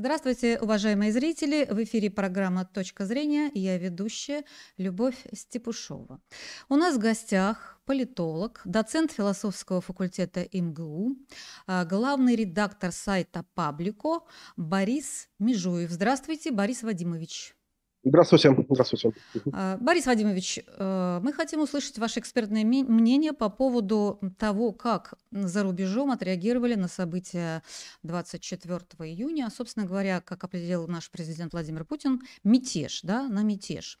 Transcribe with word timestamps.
Здравствуйте, 0.00 0.58
уважаемые 0.58 1.12
зрители! 1.12 1.66
В 1.70 1.84
эфире 1.84 2.08
программа 2.08 2.64
«Точка 2.64 3.04
зрения» 3.04 3.50
и 3.50 3.60
я 3.60 3.76
ведущая 3.76 4.44
Любовь 4.78 5.26
Степушова. 5.34 6.22
У 6.70 6.76
нас 6.76 6.96
в 6.96 6.98
гостях 6.98 7.78
политолог, 7.84 8.62
доцент 8.64 9.12
философского 9.12 9.82
факультета 9.82 10.48
МГУ, 10.54 11.18
а, 11.66 11.84
главный 11.84 12.34
редактор 12.34 12.92
сайта 12.92 13.44
«Паблико» 13.52 14.20
Борис 14.56 15.28
Межуев. 15.38 15.90
Здравствуйте, 15.90 16.50
Борис 16.50 16.82
Вадимович. 16.82 17.54
Здравствуйте. 18.02 18.56
Здравствуйте. 18.70 19.12
А, 19.52 19.76
Борис 19.78 20.06
Вадимович, 20.06 20.60
э, 20.66 21.20
мы 21.22 21.32
хотим 21.34 21.60
услышать 21.60 21.98
ваше 21.98 22.20
экспертное 22.20 22.64
мнение 22.64 23.34
по 23.34 23.50
поводу 23.50 24.18
того, 24.38 24.72
как 24.72 25.14
за 25.30 25.62
рубежом 25.62 26.10
отреагировали 26.10 26.76
на 26.76 26.88
события 26.88 27.62
24 28.02 28.80
июня, 29.00 29.50
собственно 29.54 29.84
говоря, 29.84 30.22
как 30.22 30.42
определил 30.44 30.86
наш 30.88 31.10
президент 31.10 31.52
Владимир 31.52 31.84
Путин, 31.84 32.20
мятеж, 32.42 33.02
да, 33.02 33.28
на 33.28 33.42
мятеж. 33.42 33.98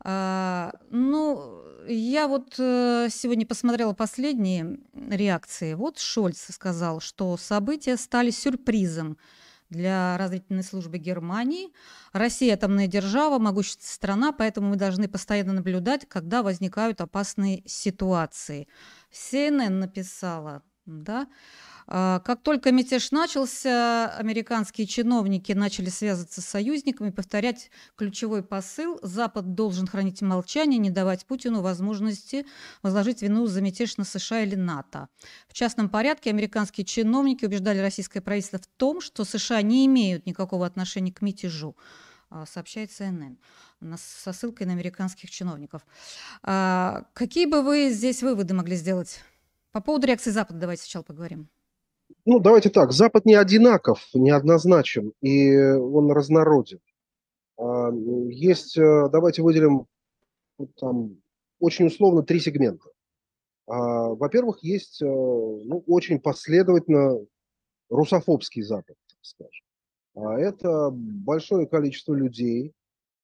А, 0.00 0.72
ну, 0.90 1.62
я 1.86 2.28
вот 2.28 2.54
э, 2.58 3.08
сегодня 3.10 3.46
посмотрела 3.46 3.92
последние 3.92 4.78
реакции. 4.94 5.74
Вот 5.74 5.98
Шольц 5.98 6.46
сказал, 6.50 7.00
что 7.00 7.36
события 7.36 7.98
стали 7.98 8.30
сюрпризом 8.30 9.18
для 9.70 10.16
разведывательной 10.18 10.62
службы 10.62 10.98
Германии. 10.98 11.72
Россия 12.12 12.54
атомная 12.54 12.86
держава, 12.86 13.38
могущественная 13.38 13.94
страна, 13.94 14.32
поэтому 14.32 14.70
мы 14.70 14.76
должны 14.76 15.08
постоянно 15.08 15.52
наблюдать, 15.52 16.08
когда 16.08 16.42
возникают 16.42 17.00
опасные 17.00 17.62
ситуации. 17.66 18.68
CNN 19.12 19.70
написала, 19.70 20.62
да, 20.86 21.28
как 21.88 22.42
только 22.42 22.70
мятеж 22.70 23.12
начался, 23.12 24.14
американские 24.18 24.86
чиновники 24.86 25.52
начали 25.52 25.88
связываться 25.88 26.42
с 26.42 26.44
союзниками, 26.44 27.08
повторять 27.08 27.70
ключевой 27.96 28.42
посыл. 28.42 28.98
Запад 29.02 29.54
должен 29.54 29.86
хранить 29.86 30.20
молчание, 30.20 30.78
не 30.78 30.90
давать 30.90 31.24
Путину 31.24 31.62
возможности 31.62 32.44
возложить 32.82 33.22
вину 33.22 33.46
за 33.46 33.62
мятеж 33.62 33.96
на 33.96 34.04
США 34.04 34.42
или 34.42 34.54
НАТО. 34.54 35.08
В 35.48 35.54
частном 35.54 35.88
порядке 35.88 36.28
американские 36.28 36.84
чиновники 36.84 37.46
убеждали 37.46 37.78
российское 37.78 38.20
правительство 38.20 38.58
в 38.58 38.66
том, 38.76 39.00
что 39.00 39.24
США 39.24 39.62
не 39.62 39.86
имеют 39.86 40.26
никакого 40.26 40.66
отношения 40.66 41.12
к 41.12 41.22
мятежу 41.22 41.74
а, 42.28 42.44
сообщает 42.44 42.90
CNN 42.90 43.36
со 43.96 44.34
ссылкой 44.34 44.66
на 44.66 44.74
американских 44.74 45.30
чиновников. 45.30 45.86
А, 46.42 47.06
какие 47.14 47.46
бы 47.46 47.62
вы 47.62 47.88
здесь 47.90 48.22
выводы 48.22 48.52
могли 48.52 48.76
сделать? 48.76 49.22
По 49.72 49.80
поводу 49.80 50.06
реакции 50.06 50.30
Запада 50.30 50.58
давайте 50.58 50.82
сначала 50.82 51.02
поговорим. 51.02 51.48
Ну, 52.30 52.40
давайте 52.40 52.68
так. 52.68 52.92
Запад 52.92 53.24
не 53.24 53.34
одинаков, 53.34 54.06
не 54.12 54.30
однозначен, 54.30 55.14
и 55.22 55.56
он 55.56 56.12
разнороден. 56.12 56.78
А, 57.56 57.90
есть, 57.90 58.76
э, 58.76 59.08
давайте 59.10 59.40
выделим 59.40 59.86
там, 60.78 61.22
очень 61.58 61.86
условно 61.86 62.22
три 62.22 62.38
сегмента. 62.38 62.90
А, 63.66 64.08
во-первых, 64.08 64.62
есть 64.62 65.00
э, 65.00 65.06
ну, 65.06 65.82
очень 65.86 66.20
последовательно 66.20 67.18
русофобский 67.88 68.60
Запад, 68.60 68.96
так 69.08 69.18
скажем. 69.22 69.64
А 70.14 70.38
это 70.38 70.90
большое 70.92 71.66
количество 71.66 72.12
людей, 72.12 72.74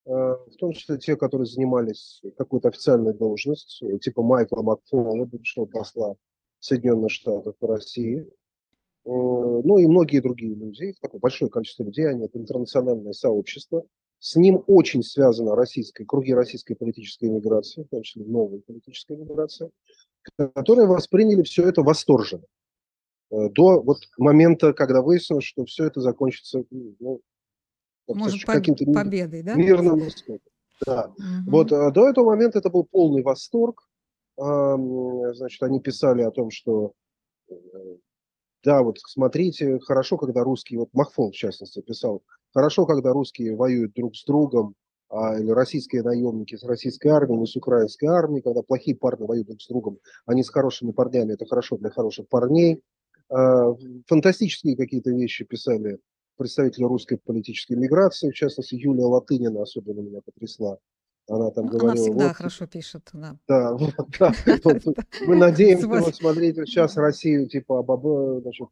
э, 0.07 0.09
в 0.09 0.55
том 0.57 0.73
числе 0.73 0.97
те, 0.97 1.15
которые 1.15 1.45
занимались 1.45 2.23
какой-то 2.39 2.69
официальной 2.69 3.13
должностью, 3.13 3.99
типа 3.99 4.23
Майкла 4.23 4.63
Макфола, 4.63 5.25
бывшего 5.25 5.65
посла 5.65 6.15
Соединенных 6.59 7.11
Штатов 7.11 7.53
в 7.61 7.65
России, 7.67 8.27
ну 9.05 9.77
и 9.77 9.85
многие 9.85 10.19
другие 10.19 10.55
люди, 10.55 10.93
такое 10.99 11.19
большое 11.19 11.49
количество 11.51 11.83
людей, 11.83 12.09
они 12.09 12.25
это 12.25 12.39
интернациональное 12.39 13.13
сообщество. 13.13 13.85
С 14.19 14.35
ним 14.35 14.63
очень 14.65 15.03
связана 15.03 15.55
российская, 15.55 16.05
круги 16.05 16.33
российской 16.33 16.73
политической 16.73 17.25
иммиграции, 17.25 17.83
в 17.83 17.89
том 17.89 18.01
числе 18.01 18.25
новая 18.25 18.59
политическая 18.59 19.15
иммиграция, 19.15 19.69
которые 20.55 20.87
восприняли 20.87 21.43
все 21.43 21.67
это 21.67 21.83
восторженно. 21.83 22.45
Э, 23.31 23.49
до 23.49 23.81
вот 23.81 23.99
момента, 24.17 24.73
когда 24.73 25.01
выяснилось, 25.01 25.45
что 25.45 25.65
все 25.65 25.85
это 25.85 26.01
закончится 26.01 26.63
ну, 26.71 27.21
Может, 28.07 28.43
каким-то 28.45 28.85
победой, 28.85 29.43
да? 29.43 29.53
мирным 29.53 30.07
исходом. 30.07 30.41
Да. 30.85 31.05
Угу. 31.17 31.51
Вот 31.51 31.71
а 31.71 31.91
до 31.91 32.09
этого 32.09 32.31
момента 32.31 32.59
это 32.59 32.69
был 32.69 32.83
полный 32.83 33.21
восторг. 33.21 33.87
Значит, 34.37 35.63
они 35.63 35.79
писали 35.79 36.21
о 36.21 36.31
том, 36.31 36.49
что 36.49 36.93
да, 38.65 38.81
вот 38.81 38.97
смотрите, 38.99 39.79
хорошо, 39.79 40.17
когда 40.17 40.43
русские, 40.43 40.79
вот 40.79 40.89
Махфол 40.93 41.31
в 41.31 41.35
частности 41.35 41.81
писал, 41.81 42.23
хорошо, 42.53 42.85
когда 42.85 43.13
русские 43.13 43.55
воюют 43.55 43.93
друг 43.93 44.15
с 44.15 44.25
другом, 44.25 44.73
а, 45.09 45.39
или 45.39 45.51
российские 45.51 46.01
наемники 46.01 46.55
с 46.55 46.63
российской 46.63 47.09
армией, 47.09 47.39
не 47.39 47.45
с 47.45 47.55
украинской 47.55 48.07
армией, 48.07 48.41
когда 48.41 48.63
плохие 48.63 48.97
парни 48.97 49.25
воюют 49.25 49.47
друг 49.47 49.61
с 49.61 49.67
другом, 49.67 49.99
они 50.25 50.43
с 50.43 50.49
хорошими 50.49 50.91
парнями, 50.91 51.33
это 51.33 51.45
хорошо 51.45 51.77
для 51.77 51.91
хороших 51.91 52.27
парней. 52.27 52.81
А, 53.29 53.71
фантастические 54.07 54.75
какие-то 54.75 55.11
вещи 55.11 55.45
писали 55.45 55.99
представители 56.35 56.85
русской 56.85 57.17
политической 57.23 57.77
миграции, 57.77 58.31
в 58.31 58.35
частности, 58.35 58.75
Юлия 58.75 59.05
Латынина 59.05 59.61
особенно 59.61 60.01
меня 60.01 60.21
потрясла. 60.25 60.79
Она 61.27 61.49
там 61.51 61.65
говорила... 61.65 61.91
Она 61.91 62.01
всегда 62.01 62.27
вот, 62.27 62.35
хорошо 62.35 62.67
пишет, 62.67 63.09
да. 63.13 63.35
Да, 63.47 63.77
да. 64.19 64.33
Мы 65.25 65.35
надеемся, 65.35 65.87
вот 65.87 66.15
смотрите, 66.15 66.65
сейчас 66.65 66.97
Россию, 66.97 67.47
типа, 67.47 67.79
АББ, 67.79 68.43
значит, 68.43 68.67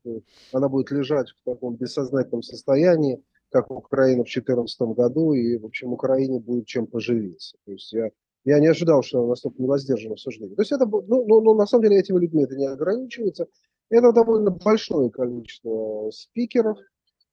она 0.51 0.69
будет 0.69 0.91
лежать 0.91 1.29
в 1.29 1.45
таком 1.45 1.75
бессознательном 1.75 2.43
состоянии, 2.43 3.23
как 3.49 3.71
Украина 3.71 4.23
в 4.23 4.29
2014 4.29 4.81
году, 4.95 5.33
и, 5.33 5.57
в 5.57 5.65
общем, 5.65 5.93
Украине 5.93 6.39
будет 6.39 6.67
чем 6.67 6.85
поживиться. 6.85 7.57
То 7.65 7.71
есть 7.71 7.91
я, 7.91 8.11
я 8.45 8.59
не 8.59 8.67
ожидал, 8.67 9.01
что 9.01 9.19
она 9.19 9.29
настолько 9.29 9.61
невоздержана 9.61 10.15
в 10.15 10.19
суждении. 10.19 10.55
То 10.55 10.61
есть 10.61 10.71
это, 10.71 10.85
ну, 10.85 11.25
ну, 11.25 11.41
ну, 11.41 11.53
на 11.55 11.65
самом 11.65 11.83
деле, 11.83 11.99
этими 11.99 12.19
людьми 12.19 12.43
это 12.43 12.55
не 12.55 12.67
ограничивается. 12.67 13.47
Это 13.89 14.11
довольно 14.11 14.51
большое 14.51 15.09
количество 15.09 16.09
спикеров 16.11 16.77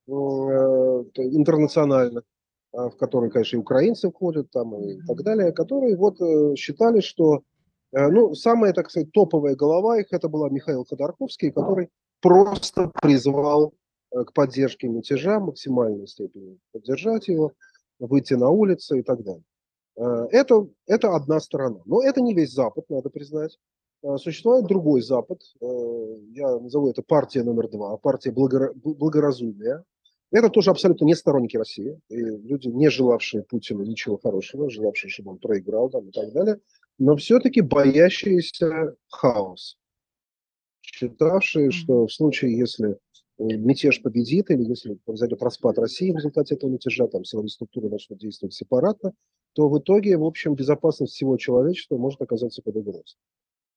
э, 0.07 0.11
интернациональных, 0.11 2.25
в 2.73 2.91
которые, 2.93 3.31
конечно, 3.31 3.57
и 3.57 3.61
украинцы 3.61 4.11
входят 4.11 4.51
там 4.51 4.75
и 4.77 5.01
так 5.07 5.23
далее, 5.23 5.53
которые 5.53 5.97
вот 5.97 6.21
э, 6.21 6.55
считали, 6.57 7.01
что, 7.01 7.43
э, 7.93 8.09
ну, 8.09 8.35
самая, 8.35 8.73
так 8.73 8.91
сказать, 8.91 9.13
топовая 9.13 9.57
голова 9.57 9.99
их, 10.01 10.07
это 10.13 10.29
была 10.29 10.49
Михаил 10.49 10.85
Ходорковский, 10.85 11.51
который 11.51 11.89
просто 12.21 12.93
призвал 13.03 13.75
э, 14.13 14.25
к 14.25 14.33
поддержке 14.33 14.89
мятежа, 14.89 15.41
максимальной 15.41 16.07
степени 16.07 16.59
поддержать 16.73 17.29
его, 17.29 17.53
выйти 17.99 18.35
на 18.35 18.49
улицы 18.49 19.01
и 19.01 19.03
так 19.03 19.23
далее. 19.23 19.45
Это, 19.97 20.67
это 20.87 21.15
одна 21.15 21.41
сторона. 21.41 21.81
Но 21.85 22.03
это 22.03 22.23
не 22.23 22.33
весь 22.33 22.55
Запад, 22.55 22.89
надо 22.89 23.11
признать. 23.11 23.59
Существует 24.17 24.65
другой 24.65 25.03
Запад, 25.03 25.43
я 25.61 26.59
назову 26.59 26.89
это 26.89 27.03
партия 27.03 27.43
номер 27.43 27.69
два, 27.69 27.99
партия 27.99 28.31
благоразумия, 28.31 29.85
это 30.31 30.49
тоже 30.49 30.71
абсолютно 30.71 31.05
не 31.05 31.15
сторонники 31.15 31.57
России, 31.57 32.01
и 32.09 32.17
люди, 32.17 32.69
не 32.69 32.89
желавшие 32.89 33.43
Путину 33.43 33.83
ничего 33.85 34.19
хорошего, 34.19 34.71
желавшие, 34.71 35.11
чтобы 35.11 35.33
он 35.33 35.39
проиграл 35.39 35.91
там, 35.91 36.09
и 36.09 36.13
так 36.13 36.33
далее, 36.33 36.61
но 36.99 37.17
все-таки 37.17 37.61
боящиеся 37.61 38.95
хаос, 39.09 39.79
считавшие, 40.83 41.71
что 41.71 42.07
в 42.07 42.13
случае, 42.13 42.57
если 42.59 42.99
мятеж 43.39 44.03
победит, 44.03 44.51
или 44.51 44.63
если 44.63 44.95
произойдет 45.05 45.43
распад 45.43 45.79
России 45.79 46.13
в 46.13 46.17
результате 46.17 46.55
этого 46.55 46.71
мятежа, 46.71 47.07
там 47.07 47.25
силовые 47.25 47.51
структуры 47.51 47.89
начнут 47.89 48.19
действовать 48.19 48.55
сепаратно, 48.55 49.13
то 49.55 49.69
в 49.69 49.79
итоге, 49.79 50.17
в 50.17 50.25
общем, 50.25 50.55
безопасность 50.55 51.15
всего 51.15 51.37
человечества 51.37 51.97
может 51.97 52.21
оказаться 52.21 52.63
под 52.63 52.77
угрозой. 52.77 53.17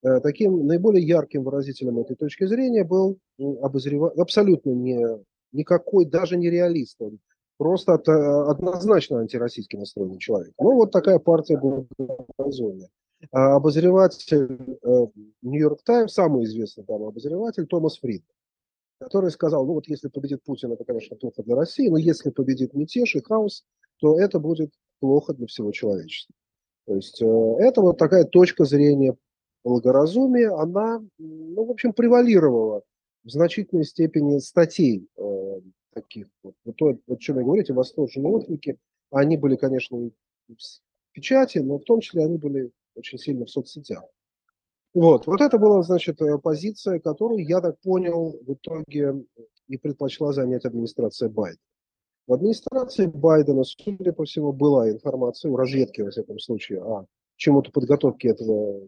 Э, 0.04 0.20
таким 0.20 0.68
наиболее 0.68 1.06
ярким 1.06 1.44
выразителем 1.44 2.00
этой 2.00 2.16
точки 2.16 2.46
зрения 2.46 2.84
был 2.84 3.18
обозрев... 3.62 4.12
абсолютно 4.18 4.72
не 4.72 5.08
никакой, 5.54 6.06
даже 6.06 6.38
не 6.38 6.50
реалист, 6.50 7.02
он 7.02 7.20
просто 7.58 7.94
от, 7.94 8.08
э, 8.08 8.12
однозначно 8.12 9.20
антироссийский 9.20 9.80
настроенный 9.80 10.20
человек. 10.20 10.54
Ну, 10.60 10.76
вот 10.76 10.92
такая 10.92 11.20
партия 11.20 11.58
образованная. 12.38 12.90
А 13.32 13.56
обозреватель 13.56 14.78
Нью-Йорк 15.42 15.80
э, 15.88 16.08
самый 16.08 16.44
известный 16.44 16.84
там 16.84 17.04
обозреватель 17.04 17.66
Томас 17.68 17.98
Фрид, 18.00 18.24
который 19.00 19.32
сказал, 19.32 19.66
ну 19.66 19.74
вот 19.74 19.88
если 19.88 20.10
победит 20.10 20.44
Путин, 20.44 20.74
это, 20.74 20.84
конечно, 20.84 21.16
плохо 21.16 21.42
для 21.44 21.56
России, 21.56 21.88
но 21.88 21.98
если 21.98 22.32
победит 22.32 22.74
мятеж 22.74 23.16
и 23.16 23.22
хаос, 23.22 23.64
то 24.00 24.20
это 24.20 24.40
будет 24.40 24.72
плохо 25.00 25.34
для 25.34 25.48
всего 25.48 25.72
человечества. 25.72 26.36
То 26.86 26.96
есть 26.96 27.22
э, 27.22 27.56
это 27.60 27.82
вот 27.82 27.98
такая 27.98 28.26
точка 28.26 28.66
зрения 28.66 29.16
благоразумия, 29.64 30.50
она, 30.50 31.02
ну, 31.18 31.66
в 31.66 31.72
общем, 31.72 31.94
превалировала 31.94 32.84
в 33.24 33.30
значительной 33.30 33.86
степени 33.86 34.40
статей 34.40 35.08
э, 35.18 35.62
таких. 35.94 36.28
Вот, 36.44 36.56
вот 36.66 36.76
то, 36.76 36.98
о 37.08 37.16
чем 37.18 37.38
я 37.38 37.44
говорю, 37.44 37.62
эти 37.62 37.72
восторженные 37.72 38.34
отклики, 38.34 38.78
они 39.12 39.38
были, 39.38 39.56
конечно, 39.56 39.98
в 39.98 40.12
печати, 41.14 41.60
но 41.60 41.78
в 41.78 41.84
том 41.84 42.02
числе 42.02 42.26
они 42.26 42.38
были 42.38 42.72
очень 42.96 43.18
сильно 43.18 43.46
в 43.46 43.50
соцсетях. 43.50 44.04
Вот, 44.94 45.26
вот 45.26 45.42
это 45.42 45.58
была, 45.58 45.82
значит, 45.84 46.22
э, 46.22 46.38
позиция, 46.38 47.00
которую, 47.00 47.46
я 47.48 47.62
так 47.62 47.80
понял, 47.80 48.38
в 48.46 48.54
итоге 48.54 49.26
и 49.68 49.78
предпочла 49.78 50.34
занять 50.34 50.66
администрация 50.66 51.30
Байдена. 51.30 51.64
В 52.28 52.34
администрации 52.34 53.06
Байдена, 53.08 53.64
судя 53.64 54.14
по 54.14 54.24
всему, 54.26 54.54
была 54.54 54.90
информация 54.90 55.52
у 55.52 55.58
разведки, 55.58 56.02
во 56.02 56.12
всяком 56.12 56.40
случае, 56.40 56.82
о 56.82 57.06
чему-то 57.38 57.72
подготовке 57.72 58.30
этого 58.30 58.88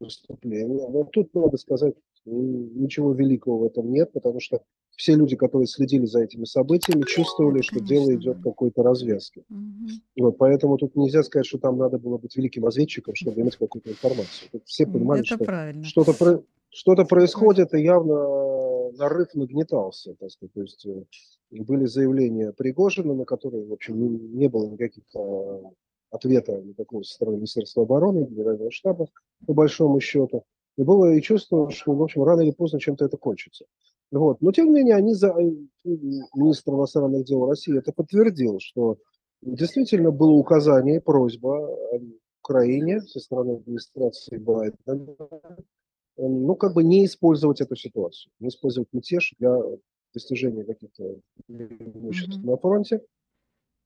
выступления. 0.00 0.88
Но 0.88 1.04
тут, 1.04 1.32
надо 1.34 1.56
сказать, 1.56 1.94
ничего 2.28 3.12
великого 3.12 3.58
в 3.58 3.64
этом 3.64 3.90
нет, 3.90 4.12
потому 4.12 4.40
что 4.40 4.62
все 4.96 5.14
люди, 5.14 5.36
которые 5.36 5.66
следили 5.66 6.06
за 6.06 6.22
этими 6.22 6.44
событиями, 6.44 7.02
чувствовали, 7.02 7.62
что 7.62 7.76
Конечно, 7.76 7.94
дело 7.94 8.14
идет 8.14 8.36
да. 8.38 8.50
какой-то 8.50 8.82
развязки. 8.82 9.44
Угу. 9.48 10.24
Вот, 10.24 10.38
поэтому 10.38 10.76
тут 10.76 10.96
нельзя 10.96 11.22
сказать, 11.22 11.46
что 11.46 11.58
там 11.58 11.78
надо 11.78 11.98
было 11.98 12.18
быть 12.18 12.36
великим 12.36 12.64
разведчиком, 12.64 13.14
чтобы 13.14 13.40
иметь 13.40 13.56
какую-то 13.56 13.90
информацию. 13.90 14.48
Тут 14.50 14.62
все 14.66 14.86
понимали, 14.86 15.20
Это 15.20 15.36
что 15.82 15.84
что-то, 15.84 16.12
про, 16.12 16.42
что-то 16.70 17.04
происходит, 17.04 17.74
и 17.74 17.82
явно 17.82 18.90
нарыв 18.98 19.34
нагнетался. 19.34 20.14
Так 20.14 20.30
сказать. 20.30 20.52
То 20.52 20.60
есть 20.62 20.86
э, 20.86 21.04
были 21.50 21.86
заявления 21.86 22.52
Пригожина, 22.52 23.14
на 23.14 23.24
которые, 23.24 23.64
в 23.64 23.72
общем, 23.72 24.36
не 24.36 24.48
было 24.48 24.68
никаких 24.68 25.04
а, 25.14 25.62
ответа 26.10 26.60
никакого 26.62 27.02
со 27.02 27.14
стороны 27.14 27.36
Министерства 27.36 27.82
обороны, 27.82 28.24
Генерального 28.24 28.70
штаба, 28.70 29.08
по 29.46 29.54
большому 29.54 30.00
счету. 30.00 30.44
И 30.78 30.82
было 30.82 31.12
и 31.12 31.20
чувство, 31.20 31.70
что, 31.70 31.92
в 31.92 32.02
общем, 32.02 32.22
рано 32.22 32.40
или 32.40 32.52
поздно 32.52 32.80
чем-то 32.80 33.04
это 33.04 33.16
кончится. 33.16 33.66
Вот. 34.10 34.40
Но, 34.40 34.52
тем 34.52 34.68
не 34.68 34.76
менее, 34.76 34.94
они 34.94 35.12
за... 35.12 35.28
Э, 35.28 35.50
министр 35.84 36.72
иностранных 36.72 37.24
дел 37.24 37.46
России 37.46 37.76
это 37.76 37.92
подтвердил, 37.92 38.58
что 38.60 38.98
действительно 39.42 40.12
было 40.12 40.30
указание, 40.30 41.00
просьба 41.00 41.68
Украине 42.42 43.00
со 43.00 43.20
стороны 43.20 43.56
администрации 43.56 44.38
Байдена, 44.38 45.16
ну, 46.16 46.54
как 46.56 46.74
бы 46.74 46.82
не 46.82 47.04
использовать 47.04 47.60
эту 47.60 47.76
ситуацию, 47.76 48.32
не 48.40 48.48
использовать 48.48 48.88
мятеж 48.92 49.34
для 49.38 49.56
достижения 50.14 50.64
каких-то 50.64 51.16
преимуществ 51.46 52.38
mm-hmm. 52.38 52.50
на 52.50 52.56
фронте, 52.56 53.02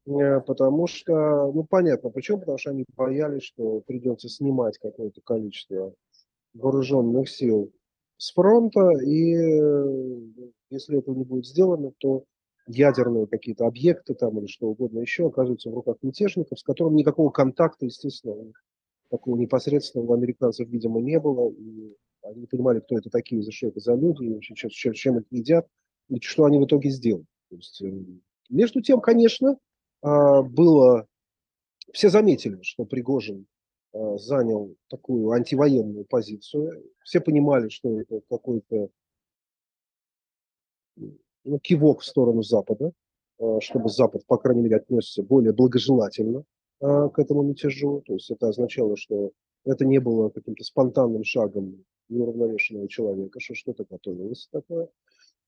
э, 0.06 0.40
потому 0.40 0.86
что, 0.86 1.52
ну, 1.52 1.64
понятно, 1.64 2.10
почему, 2.10 2.38
потому 2.38 2.58
что 2.58 2.70
они 2.70 2.84
боялись, 2.96 3.42
что 3.42 3.80
придется 3.80 4.28
снимать 4.28 4.78
какое-то 4.78 5.20
количество 5.22 5.92
вооруженных 6.54 7.28
сил 7.28 7.72
с 8.16 8.32
фронта, 8.32 8.90
и 9.04 9.34
э, 9.34 10.20
если 10.70 10.98
этого 10.98 11.14
не 11.14 11.24
будет 11.24 11.46
сделано, 11.46 11.92
то 11.98 12.24
ядерные 12.66 13.26
какие-то 13.26 13.66
объекты 13.66 14.14
там 14.14 14.38
или 14.38 14.46
что 14.46 14.68
угодно 14.68 15.00
еще 15.00 15.26
оказываются 15.26 15.70
в 15.70 15.74
руках 15.74 15.96
мятежников, 16.02 16.58
с 16.58 16.62
которым 16.62 16.94
никакого 16.94 17.30
контакта, 17.30 17.86
естественно, 17.86 18.52
такого 19.10 19.36
непосредственного 19.36 20.12
у 20.12 20.14
американцев, 20.14 20.68
видимо, 20.68 21.00
не 21.00 21.18
было, 21.18 21.50
и 21.50 21.96
они 22.22 22.40
не 22.42 22.46
понимали, 22.46 22.80
кто 22.80 22.96
это 22.96 23.10
такие, 23.10 23.42
за 23.42 23.50
что 23.50 23.68
это 23.68 23.80
за 23.80 23.94
люди, 23.94 24.24
и 24.24 24.34
вообще, 24.34 24.54
чем, 24.54 24.92
чем 24.92 25.18
их 25.18 25.24
едят, 25.30 25.66
и 26.08 26.20
что 26.20 26.44
они 26.44 26.58
в 26.58 26.64
итоге 26.64 26.90
сделают. 26.90 27.26
То 27.50 27.56
есть, 27.56 27.82
э, 27.82 27.92
между 28.48 28.80
тем, 28.80 29.00
конечно, 29.00 29.58
а, 30.02 30.42
было... 30.42 31.06
Все 31.92 32.08
заметили, 32.08 32.58
что 32.62 32.84
Пригожин 32.84 33.46
занял 33.92 34.74
такую 34.88 35.30
антивоенную 35.30 36.04
позицию. 36.06 36.82
Все 37.04 37.20
понимали, 37.20 37.68
что 37.68 38.00
это 38.00 38.20
какой-то 38.28 38.88
ну, 41.44 41.58
кивок 41.58 42.00
в 42.00 42.04
сторону 42.04 42.42
Запада, 42.42 42.92
э, 43.38 43.58
чтобы 43.60 43.88
Запад, 43.88 44.24
по 44.26 44.38
крайней 44.38 44.62
мере, 44.62 44.76
отнесся 44.76 45.22
более 45.22 45.52
благожелательно 45.52 46.44
э, 46.80 47.08
к 47.12 47.18
этому 47.18 47.42
мятежу. 47.42 48.02
То 48.06 48.14
есть 48.14 48.30
это 48.30 48.48
означало, 48.48 48.96
что 48.96 49.32
это 49.64 49.84
не 49.84 49.98
было 49.98 50.30
каким-то 50.30 50.64
спонтанным 50.64 51.24
шагом 51.24 51.84
неуравновешенного 52.08 52.88
человека, 52.88 53.40
что 53.40 53.54
что-то 53.54 53.84
готовилось 53.88 54.48
такое. 54.50 54.88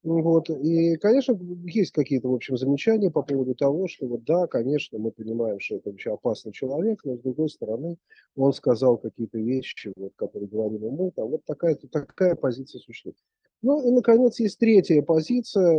Вот. 0.04 0.50
И, 0.50 0.98
конечно, 0.98 1.38
есть 1.64 1.92
какие-то, 1.92 2.28
в 2.28 2.34
общем, 2.34 2.58
замечания 2.58 3.10
по 3.10 3.22
поводу 3.22 3.54
того, 3.54 3.88
что 3.88 4.06
вот 4.06 4.24
да, 4.24 4.46
конечно, 4.46 4.98
мы 4.98 5.10
понимаем, 5.10 5.58
что 5.60 5.76
это 5.76 5.90
вообще 5.90 6.12
опасный 6.12 6.52
человек, 6.52 7.00
но 7.04 7.16
с 7.16 7.20
другой 7.20 7.48
стороны, 7.48 7.96
он 8.36 8.52
сказал 8.52 8.98
какие-то 8.98 9.38
вещи, 9.38 9.94
вот, 9.96 10.12
которые 10.16 10.48
говорим 10.48 10.90
мы, 10.90 11.10
там 11.10 11.28
вот 11.28 11.46
такая, 11.46 11.76
такая 11.90 12.34
позиция 12.34 12.80
существует. 12.80 13.16
Ну 13.62 13.80
и, 13.88 13.90
наконец, 13.90 14.38
есть 14.40 14.58
третья 14.58 15.00
позиция, 15.00 15.74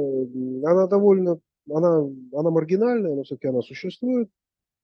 она 0.66 0.88
довольно, 0.88 1.40
она, 1.70 2.10
она 2.34 2.50
маргинальная, 2.50 3.14
но 3.14 3.22
все-таки 3.22 3.50
она 3.50 3.62
существует. 3.62 4.28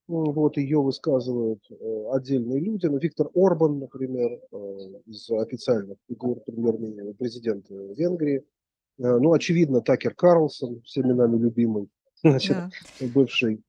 Вот 0.08 0.58
ее 0.58 0.82
высказывают 0.82 1.64
э, 1.70 2.06
отдельные 2.12 2.60
люди. 2.60 2.86
Ну, 2.86 2.98
Виктор 2.98 3.30
Орбан, 3.34 3.80
например, 3.80 4.40
э, 4.52 4.78
из 5.06 5.30
официальных 5.32 5.98
фигур 6.08 6.42
премьер-президента 6.42 7.74
Венгрии, 7.74 8.38
Э, 8.40 8.61
ну, 9.02 9.34
очевидно, 9.34 9.82
Такер 9.82 10.14
Карлсон, 10.14 10.82
всеми 10.84 11.14
нами 11.14 11.38
любимый, 11.38 11.90
значит, 12.24 12.56
да. 12.56 13.08
бывший 13.14 13.64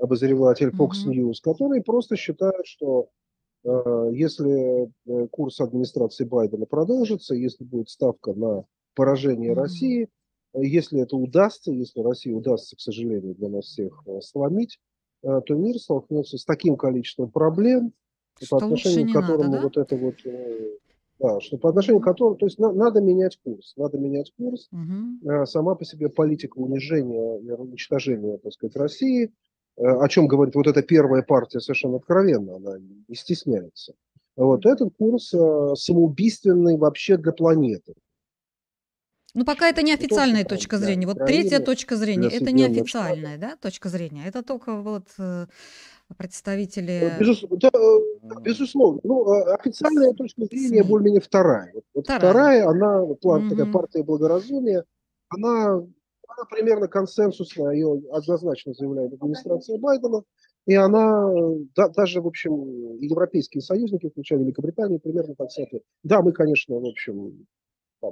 обозреватель 0.00 0.68
Fox 0.68 1.02
угу. 1.04 1.12
News, 1.12 1.36
который 1.42 1.82
просто 1.82 2.16
считает, 2.16 2.66
что 2.66 3.08
э, 3.64 4.10
если 4.12 4.88
э, 5.06 5.26
курс 5.28 5.60
администрации 5.60 6.24
Байдена 6.24 6.66
продолжится, 6.66 7.34
если 7.34 7.64
будет 7.64 7.88
ставка 7.88 8.32
на 8.32 8.64
поражение 8.94 9.52
угу. 9.52 9.60
России, 9.60 10.08
если 10.54 11.02
это 11.02 11.16
удастся, 11.16 11.72
если 11.72 12.00
России 12.00 12.32
удастся, 12.32 12.76
к 12.76 12.80
сожалению, 12.80 13.34
для 13.34 13.48
нас 13.48 13.66
всех 13.66 14.02
сломить, 14.22 14.78
то 15.20 15.54
мир 15.54 15.76
столкнется 15.78 16.38
с 16.38 16.44
таким 16.44 16.76
количеством 16.76 17.30
проблем, 17.30 17.92
что 18.40 18.56
по 18.56 18.64
отношению 18.64 19.10
к 19.10 19.20
которому 19.20 19.50
надо, 19.50 19.56
да? 19.56 19.62
вот 19.64 19.76
это 19.76 19.96
вот 19.96 20.14
да, 21.18 21.40
что 21.40 21.56
по 21.56 21.70
отношению 21.70 22.00
к 22.00 22.04
которому, 22.04 22.36
то 22.36 22.46
есть 22.46 22.58
на, 22.58 22.72
надо 22.72 23.00
менять 23.00 23.38
курс, 23.42 23.74
надо 23.76 23.98
менять 23.98 24.32
курс. 24.36 24.68
Угу. 24.72 25.46
сама 25.46 25.74
по 25.74 25.84
себе 25.84 26.08
политика 26.08 26.58
унижения 26.58 27.56
уничтожения, 27.56 28.38
так 28.38 28.52
сказать, 28.52 28.76
России, 28.76 29.32
э, 29.76 29.82
о 29.82 30.08
чем 30.08 30.26
говорит 30.26 30.54
вот 30.54 30.66
эта 30.66 30.82
первая 30.82 31.22
партия 31.22 31.60
совершенно 31.60 31.96
откровенно, 31.96 32.56
она 32.56 32.78
не 32.78 33.14
стесняется. 33.14 33.94
Вот 34.36 34.66
этот 34.66 34.94
курс 34.98 35.32
э, 35.32 35.74
самоубийственный 35.76 36.76
вообще 36.76 37.16
для 37.16 37.32
планеты. 37.32 37.94
Ну, 39.32 39.44
пока 39.44 39.68
это 39.68 39.82
не 39.82 39.92
официальная 39.92 40.42
это 40.42 40.50
точка 40.50 40.78
зрения. 40.78 41.06
Вот 41.06 41.18
третья 41.26 41.60
точка 41.60 41.96
зрения, 41.96 42.28
это 42.28 42.52
не 42.52 42.64
официальная 42.64 43.36
да, 43.36 43.56
точка 43.56 43.88
зрения. 43.90 44.24
Это 44.26 44.42
только 44.42 44.80
вот 44.80 45.08
представители... 46.14 47.12
Безус... 47.18 47.44
Да, 47.50 47.70
безусловно. 48.40 49.00
Ну, 49.02 49.28
а, 49.28 49.54
официальная 49.54 50.12
точка 50.12 50.44
зрения 50.44 50.84
более-менее 50.84 51.20
вторая. 51.20 51.72
Вот 51.94 52.04
вторая. 52.04 52.30
вторая, 52.30 52.68
она, 52.68 53.14
план, 53.20 53.46
угу. 53.46 53.50
такая 53.50 53.72
партия 53.72 54.02
благоразумия, 54.02 54.84
она, 55.28 55.74
она 55.74 56.44
примерно 56.50 56.88
консенсусная, 56.88 57.72
ее 57.72 58.02
однозначно 58.12 58.72
заявляет 58.74 59.12
администрация 59.14 59.78
Байдена, 59.78 60.22
и 60.66 60.74
она, 60.74 61.30
да, 61.76 61.88
даже, 61.88 62.20
в 62.20 62.26
общем, 62.26 62.98
европейские 62.98 63.62
союзники, 63.62 64.08
включая 64.08 64.40
Великобританию, 64.40 64.98
примерно 64.98 65.34
так 65.36 65.50
смотрят. 65.50 65.82
Да, 66.02 66.22
мы, 66.22 66.32
конечно, 66.32 66.78
в 66.78 66.86
общем, 66.86 67.46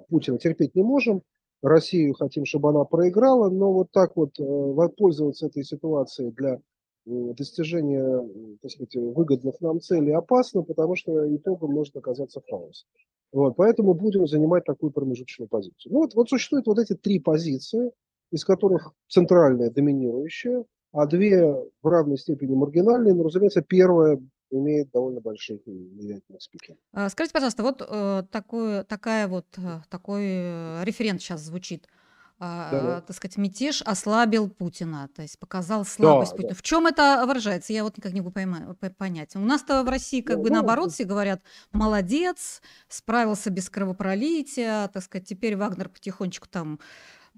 Путина 0.09 0.39
терпеть 0.39 0.75
не 0.75 0.83
можем, 0.83 1.23
Россию 1.63 2.15
хотим, 2.15 2.45
чтобы 2.45 2.71
она 2.71 2.85
проиграла, 2.85 3.49
но 3.49 3.73
вот 3.73 3.91
так 3.91 4.17
вот 4.17 4.39
э, 4.39 4.89
пользоваться 4.97 5.47
этой 5.47 5.65
ситуацией 5.65 6.31
для 6.31 6.61
достижение 7.07 8.57
так 8.63 8.71
сказать, 8.71 8.97
выгодных 8.97 9.61
нам 9.61 9.81
целей 9.81 10.13
опасно, 10.13 10.63
потому 10.63 10.97
что 10.97 11.35
итогом 11.35 11.73
может 11.73 11.97
оказаться 11.97 12.41
хаос. 12.49 12.87
Вот, 13.33 13.57
поэтому 13.57 13.95
будем 13.95 14.27
занимать 14.27 14.65
такую 14.65 14.93
промежуточную 14.93 15.49
позицию. 15.49 15.93
Ну, 15.93 15.99
вот, 16.01 16.15
вот 16.15 16.29
существуют 16.29 16.67
вот 16.67 16.79
эти 16.79 16.95
три 16.95 17.19
позиции, 17.19 17.91
из 18.31 18.45
которых 18.45 18.93
центральная 19.09 19.71
доминирующая, 19.71 20.65
а 20.93 21.07
две 21.07 21.53
в 21.83 21.87
равной 21.87 22.17
степени 22.17 22.55
маргинальные, 22.55 23.15
но, 23.15 23.25
разумеется, 23.25 23.61
первая 23.61 24.21
имеет 24.51 24.91
довольно 24.93 25.21
больших 25.21 25.61
влиятельных 25.67 26.41
спикеров. 26.41 26.79
А, 26.93 27.09
скажите, 27.09 27.33
пожалуйста, 27.33 27.65
вот 27.65 27.83
э, 27.87 28.23
такой, 28.31 28.85
такая 28.85 29.27
вот, 29.27 29.47
э, 29.57 29.81
такой 29.91 30.23
э, 30.27 30.85
референт 30.85 31.21
сейчас 31.21 31.41
звучит– 31.41 31.89
а, 32.41 33.01
так 33.01 33.15
сказать, 33.17 33.37
мятеж 33.37 33.83
ослабил 33.83 34.49
Путина, 34.49 35.09
то 35.15 35.23
есть 35.23 35.39
показал 35.39 35.85
слабость 35.85 36.33
да, 36.33 36.37
Путина. 36.37 36.51
Да. 36.51 36.59
В 36.59 36.63
чем 36.63 36.87
это 36.87 37.25
выражается? 37.27 37.73
Я 37.73 37.85
вот 37.85 37.97
никак 37.97 38.13
не 38.13 38.21
могу 38.21 38.33
пойма- 38.33 38.75
понять. 38.95 39.37
У 39.37 39.41
нас-то 39.41 39.83
в 39.83 39.89
России 39.89 40.21
как 40.21 40.39
ну, 40.39 40.45
бы 40.45 40.51
наоборот 40.51 40.93
все 40.93 41.05
говорят, 41.05 41.43
молодец, 41.73 42.61
справился 42.89 43.51
без 43.51 43.71
кровопролития, 43.71 44.89
так 44.89 45.03
сказать, 45.03 45.29
теперь 45.29 45.57
Вагнер 45.57 45.89
потихонечку 45.89 46.49
там 46.49 46.81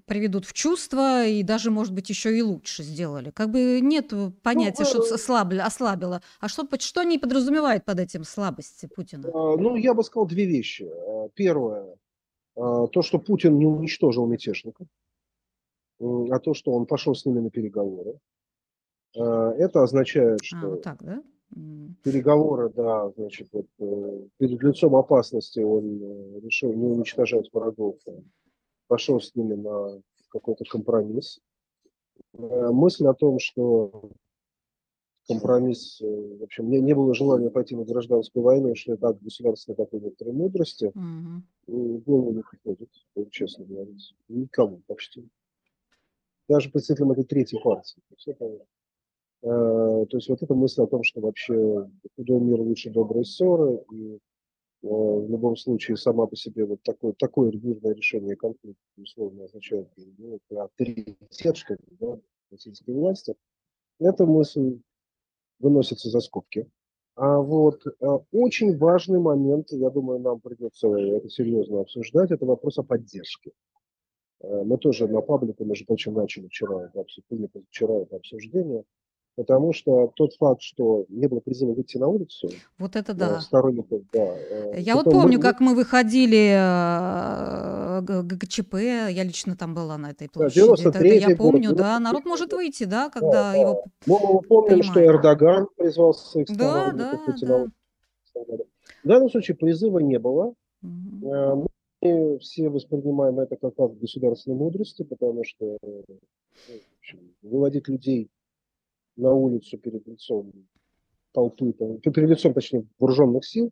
приведут 0.05 0.45
в 0.45 0.53
чувство 0.53 1.25
и 1.25 1.43
даже, 1.43 1.69
может 1.69 1.93
быть, 1.93 2.09
еще 2.09 2.35
и 2.35 2.41
лучше 2.41 2.81
сделали. 2.81 3.29
Как 3.31 3.51
бы 3.51 3.79
нет 3.81 4.11
понятия, 4.41 4.83
ну, 4.83 5.03
что 5.03 5.15
ослабило, 5.15 5.63
ослабило. 5.63 6.21
А 6.39 6.47
что, 6.47 6.67
что 6.79 7.01
они 7.01 7.19
подразумевают 7.19 7.85
под 7.85 7.99
этим 7.99 8.23
слабости 8.23 8.87
Путина? 8.87 9.27
А, 9.27 9.57
ну, 9.57 9.75
я 9.75 9.93
бы 9.93 10.03
сказал 10.03 10.25
две 10.25 10.45
вещи. 10.45 10.87
А, 10.89 11.29
первое, 11.35 11.97
то, 12.57 13.01
что 13.01 13.19
Путин 13.19 13.59
не 13.59 13.65
уничтожил 13.65 14.25
мятежников, 14.25 14.87
а 15.99 16.39
то, 16.39 16.53
что 16.53 16.71
он 16.71 16.85
пошел 16.87 17.13
с 17.13 17.25
ними 17.25 17.39
на 17.39 17.49
переговоры, 17.51 18.19
а, 19.15 19.51
это 19.53 19.83
означает, 19.83 20.43
что 20.43 20.57
а, 20.57 20.69
вот 20.69 20.81
так, 20.81 21.03
да? 21.03 21.23
переговоры, 22.03 22.69
да, 22.69 23.09
значит, 23.15 23.47
вот, 23.53 23.67
э, 23.79 24.27
перед 24.37 24.61
лицом 24.61 24.95
опасности 24.95 25.59
он 25.59 26.01
э, 26.01 26.39
решил 26.41 26.73
не 26.73 26.87
уничтожать 26.87 27.49
врагов, 27.53 27.95
пошел 28.87 29.21
с 29.21 29.33
ними 29.33 29.55
на 29.55 30.01
какой-то 30.29 30.65
компромисс. 30.65 31.39
э, 32.33 32.69
мысль 32.71 33.05
о 33.05 33.13
том, 33.13 33.39
что 33.39 34.11
компромисс, 35.27 36.01
э, 36.01 36.05
в 36.39 36.43
общем, 36.43 36.69
не, 36.69 36.79
не 36.79 36.93
было 36.95 37.13
желания 37.13 37.49
пойти 37.49 37.75
на 37.75 37.83
гражданскую 37.83 38.43
войну, 38.43 38.73
это 38.73 39.09
от 39.09 39.21
государственной 39.21 39.75
такой 39.75 39.99
некоторой 39.99 40.33
мудрости, 40.33 40.91
Мгм. 40.93 41.43
в 41.67 41.97
голову 41.99 42.31
не 42.31 42.43
приходит, 42.43 42.89
честно 43.31 43.65
говоря. 43.65 43.91
Никому 44.29 44.81
почти. 44.87 45.27
Даже 46.47 46.69
представителям 46.69 47.11
этой 47.11 47.25
третьей 47.25 47.59
партии. 47.61 48.01
Все 48.17 48.33
понятно. 48.33 48.65
Э, 49.43 50.05
то 50.09 50.17
есть 50.17 50.29
вот 50.29 50.41
эта 50.41 50.55
мысль 50.55 50.81
о 50.81 50.87
том, 50.87 51.03
что 51.03 51.21
вообще 51.21 51.89
худой 52.15 52.39
мир 52.39 52.61
лучше 52.61 52.89
доброй 52.89 53.25
ссоры, 53.25 53.83
и 53.91 54.15
э, 54.15 54.17
в 54.81 55.29
любом 55.29 55.57
случае 55.57 55.97
сама 55.97 56.25
по 56.25 56.35
себе 56.35 56.65
вот 56.65 56.81
такое, 56.83 57.13
такое 57.13 57.51
мирное 57.51 57.93
решение 57.93 58.35
конфликта, 58.35 58.81
условно, 58.97 59.43
означает 59.43 59.89
ну, 60.17 60.39
авторитет, 60.57 61.57
что 61.57 61.73
ли, 61.73 61.79
да, 61.99 62.17
российской 62.49 62.91
власти, 62.95 63.35
эта 63.99 64.25
мысль 64.25 64.79
выносится 65.59 66.09
за 66.09 66.19
скобки. 66.19 66.69
А 67.15 67.39
вот 67.39 67.81
а, 67.99 68.19
очень 68.31 68.77
важный 68.77 69.19
момент, 69.19 69.71
я 69.71 69.89
думаю, 69.89 70.19
нам 70.19 70.39
придется 70.39 70.87
это 70.87 71.29
серьезно 71.29 71.81
обсуждать, 71.81 72.31
это 72.31 72.45
вопрос 72.45 72.77
о 72.77 72.83
поддержке. 72.83 73.51
Э, 74.41 74.63
мы 74.63 74.77
тоже 74.77 75.07
на 75.07 75.21
паблике, 75.21 75.63
между 75.65 75.85
прочим, 75.85 76.13
начали 76.13 76.47
вчера, 76.47 76.91
вчера 77.69 77.95
это 77.95 78.15
обсуждение. 78.17 78.83
Потому 79.37 79.71
что 79.71 80.11
тот 80.15 80.33
факт, 80.33 80.63
что 80.63 81.05
не 81.09 81.27
было 81.27 81.39
призыва 81.39 81.71
выйти 81.73 81.97
на 81.99 82.07
улицу, 82.07 82.49
Вот 82.79 82.95
это 82.95 83.13
да. 83.13 83.39
сторонников, 83.39 84.01
да. 84.11 84.19
э, 84.19 84.79
Я 84.79 84.95
вот 84.95 85.03
помню, 85.05 85.37
мы- 85.37 85.41
как 85.43 85.59
мы 85.59 85.75
выходили 85.75 86.55
э, 86.57 88.01
ГКЧП, 88.01 88.73
я 89.11 89.23
лично 89.23 89.55
там 89.55 89.75
была 89.75 89.97
на 89.99 90.09
этой 90.09 90.27
площади. 90.27 90.59
Это- 90.59 90.89
это 90.89 90.99
93-й 90.99 91.19
я 91.19 91.27
год, 91.27 91.37
помню, 91.37 91.75
да, 91.75 91.97
93-й 91.97 92.03
народ 92.03 92.25
может 92.25 92.49
год. 92.49 92.57
выйти, 92.59 92.85
да, 92.85 93.09
когда 93.11 93.51
да. 93.51 93.55
его... 93.55 93.83
Мы, 94.07 94.19
мы 94.33 94.41
помним, 94.41 94.81
что. 94.81 95.05
Эрдоган 95.05 95.67
призвал 95.77 96.15
своих 96.15 96.47
Да, 96.57 96.91
да, 96.91 97.21
выйти 97.27 97.45
на 97.45 97.47
да. 97.47 97.55
улицу. 97.61 98.65
В 99.03 99.07
данном 99.07 99.29
случае 99.29 99.55
призыва 99.55 99.99
не 99.99 100.17
было. 100.17 100.53
Э, 100.83 101.53
Мы 102.01 102.37
все 102.39 102.69
воспринимаем 102.69 103.39
это 103.39 103.55
как 103.55 103.73
акт 103.79 103.95
государственной 103.99 104.57
мудрости, 104.57 105.03
потому 105.03 105.43
что 105.43 105.77
э, 105.81 106.01
ну, 106.07 106.75
общем, 106.99 107.19
выводить 107.43 107.87
людей 107.87 108.29
на 109.17 109.33
улицу 109.33 109.77
перед 109.77 110.07
лицом 110.07 110.51
толпы, 111.33 111.73
там, 111.73 111.97
перед 111.99 112.29
лицом, 112.29 112.53
точнее, 112.53 112.85
вооруженных 112.99 113.45
сил, 113.45 113.71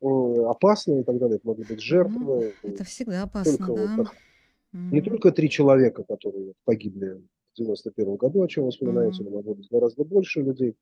э, 0.00 0.06
опасно 0.46 1.00
и 1.00 1.02
так 1.04 1.18
далее. 1.18 1.36
Это 1.36 1.46
могли 1.46 1.64
быть 1.64 1.80
жертвы. 1.80 2.54
Это 2.62 2.84
всегда 2.84 3.24
опасно, 3.24 3.56
Только 3.58 3.70
вот 3.70 3.76
да. 3.76 3.96
так. 4.04 4.12
Не 4.72 5.00
только 5.02 5.30
три 5.30 5.48
человека, 5.50 6.02
которые 6.02 6.54
погибли 6.64 7.22
в 7.52 7.56
91 7.58 8.16
году, 8.16 8.42
о 8.42 8.48
чем 8.48 8.64
вы 8.64 8.70
вспоминаете, 8.70 9.22
Мгм. 9.22 9.30
но 9.30 9.36
могло 9.36 9.54
быть 9.54 9.68
гораздо 9.70 10.04
больше 10.04 10.40
людей. 10.42 10.76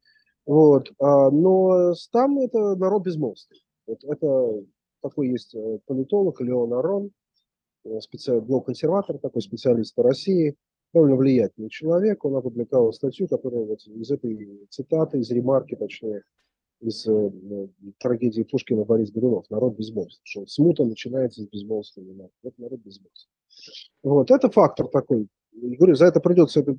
Вот. 0.46 0.90
а, 0.98 1.30
Но 1.30 1.92
там 2.10 2.38
это 2.38 2.74
народ 2.76 3.04
безмолвствия. 3.04 3.60
Вот 3.86 4.02
это 4.04 4.64
такой 5.02 5.28
есть 5.28 5.54
э, 5.54 5.78
политолог 5.86 6.40
Леон 6.40 6.72
Арон, 6.72 7.10
э, 7.84 8.00
специалист, 8.00 8.46
консерватор, 8.64 9.18
такой 9.18 9.42
специалист 9.42 9.94
по 9.94 10.02
России, 10.02 10.56
довольно 10.92 11.16
влиятельный 11.16 11.70
человек. 11.70 12.24
Он 12.24 12.36
опубликовал 12.36 12.92
статью, 12.92 13.28
которая 13.28 13.64
вот 13.64 13.86
из 13.86 14.10
этой 14.10 14.66
цитаты, 14.70 15.18
из 15.18 15.30
ремарки, 15.30 15.74
точнее, 15.74 16.22
из 16.80 17.06
э, 17.06 17.30
трагедии 17.98 18.42
Пушкина 18.42 18.84
Борис 18.84 19.10
Годунов 19.10 19.48
«Народ 19.50 19.76
безмолвствует», 19.76 20.20
что 20.24 20.46
смута 20.46 20.84
начинается 20.84 21.42
с 21.42 21.46
безмолвства. 21.46 22.02
Вот 22.42 22.58
народ 22.58 22.80
безмолвствует. 22.80 23.30
Вот, 24.02 24.30
это 24.30 24.50
фактор 24.50 24.88
такой. 24.88 25.28
И 25.52 25.76
говорю, 25.76 25.94
за 25.94 26.06
это 26.06 26.20
придется 26.20 26.60
это, 26.60 26.76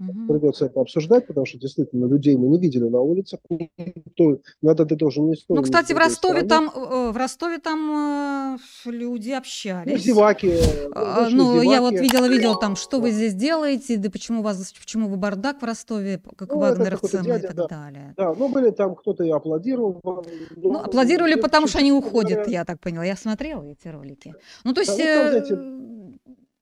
Мгм. 0.00 0.28
придется 0.28 0.64
это 0.64 0.80
обсуждать, 0.80 1.26
потому 1.26 1.44
что 1.44 1.58
действительно 1.58 2.06
людей 2.06 2.34
мы 2.34 2.48
не 2.48 2.58
видели 2.58 2.88
на 2.88 3.00
улицах. 3.02 3.38
Никто, 3.50 4.38
надо 4.62 4.86
ты 4.86 4.96
должен 4.96 5.26
не 5.28 5.36
Ну, 5.50 5.62
кстати, 5.62 5.92
в 5.92 5.98
Ростове 5.98 6.42
там, 6.42 6.70
э, 6.74 7.10
в 7.10 7.16
Ростове 7.18 7.58
там 7.58 8.56
э, 8.86 8.90
люди 8.90 9.28
Ну, 9.30 9.36
общались. 9.36 10.02
зеваки. 10.02 10.54
А, 10.94 11.24
вышли 11.24 11.36
Ну, 11.36 11.60
я 11.60 11.80
вот 11.82 11.90
зеваки. 11.92 12.02
видела 12.02 12.26
видео 12.28 12.54
там, 12.54 12.76
что 12.76 12.98
вы 12.98 13.10
Да. 13.10 13.14
здесь 13.16 13.34
делаете, 13.34 13.98
да 13.98 14.08
почему 14.10 14.40
у 14.40 14.42
вас, 14.42 14.72
почему 14.72 15.08
вы 15.08 15.16
бардак 15.18 15.60
в 15.60 15.64
Ростове, 15.66 16.22
как 16.36 16.50
Ну, 16.50 16.60
вагнеровцам 16.60 17.26
и 17.26 17.38
так 17.40 17.54
да. 17.54 17.66
далее. 17.68 18.14
Да, 18.16 18.32
ну 18.34 18.48
были 18.48 18.70
там 18.70 18.94
кто-то 18.94 19.22
и 19.24 19.30
аплодировал. 19.30 20.00
Ну, 20.02 20.78
аплодировали, 20.78 21.32
честно 21.32 21.42
потому 21.42 21.66
что 21.66 21.78
они 21.78 21.92
уходят, 21.92 22.48
я 22.48 22.64
так 22.64 22.80
поняла. 22.80 23.04
Я 23.04 23.16
смотрела 23.16 23.62
эти 23.64 23.88
ролики. 23.88 24.34
Ну, 24.64 24.72
то 24.72 24.76
Да, 24.76 24.92
есть, 24.92 24.98
ну, 24.98 25.04
там, 25.04 25.26
э, 25.26 25.30
знаете, 25.30 25.58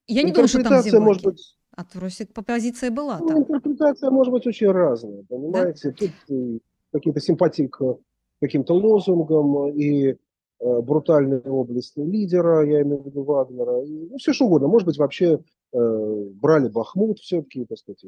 я 0.09 0.23
не 0.25 0.33
думаю, 0.33 0.49
что 0.49 0.59
там 0.63 0.73
Интерпретация 0.73 1.01
может 1.01 1.23
зеваки. 1.23 1.37
быть 1.37 1.55
А 1.79 1.85
вроде 1.95 2.27
позиция 2.27 2.91
была 2.91 3.19
Ну, 3.21 3.29
там. 3.29 3.39
интерпретация 3.39 4.11
может 4.11 4.33
быть 4.33 4.45
очень 4.49 4.67
разная, 4.67 5.23
понимаете? 5.29 5.93
Тут 5.93 6.11
и 6.27 6.61
какие-то 6.93 7.21
симпатии 7.21 7.69
к 7.69 7.99
каким-то 8.41 8.75
лозунгам 8.75 9.69
и 9.69 10.09
э, 10.09 10.17
брутальные 10.59 11.41
области 11.43 12.01
лидера, 12.01 12.67
я 12.67 12.83
имею 12.83 13.03
в 13.03 13.07
виду 13.07 13.23
Вагнера, 13.23 13.85
и, 13.85 14.09
ну, 14.11 14.17
все 14.19 14.33
что 14.33 14.47
угодно. 14.47 14.67
Может 14.67 14.87
быть, 14.87 14.99
вообще 14.99 15.39
э, 15.73 16.25
брали 16.43 16.69
Бахмут 16.69 17.21
все-таки, 17.21 17.65
так 17.65 17.79
сказать. 17.79 18.05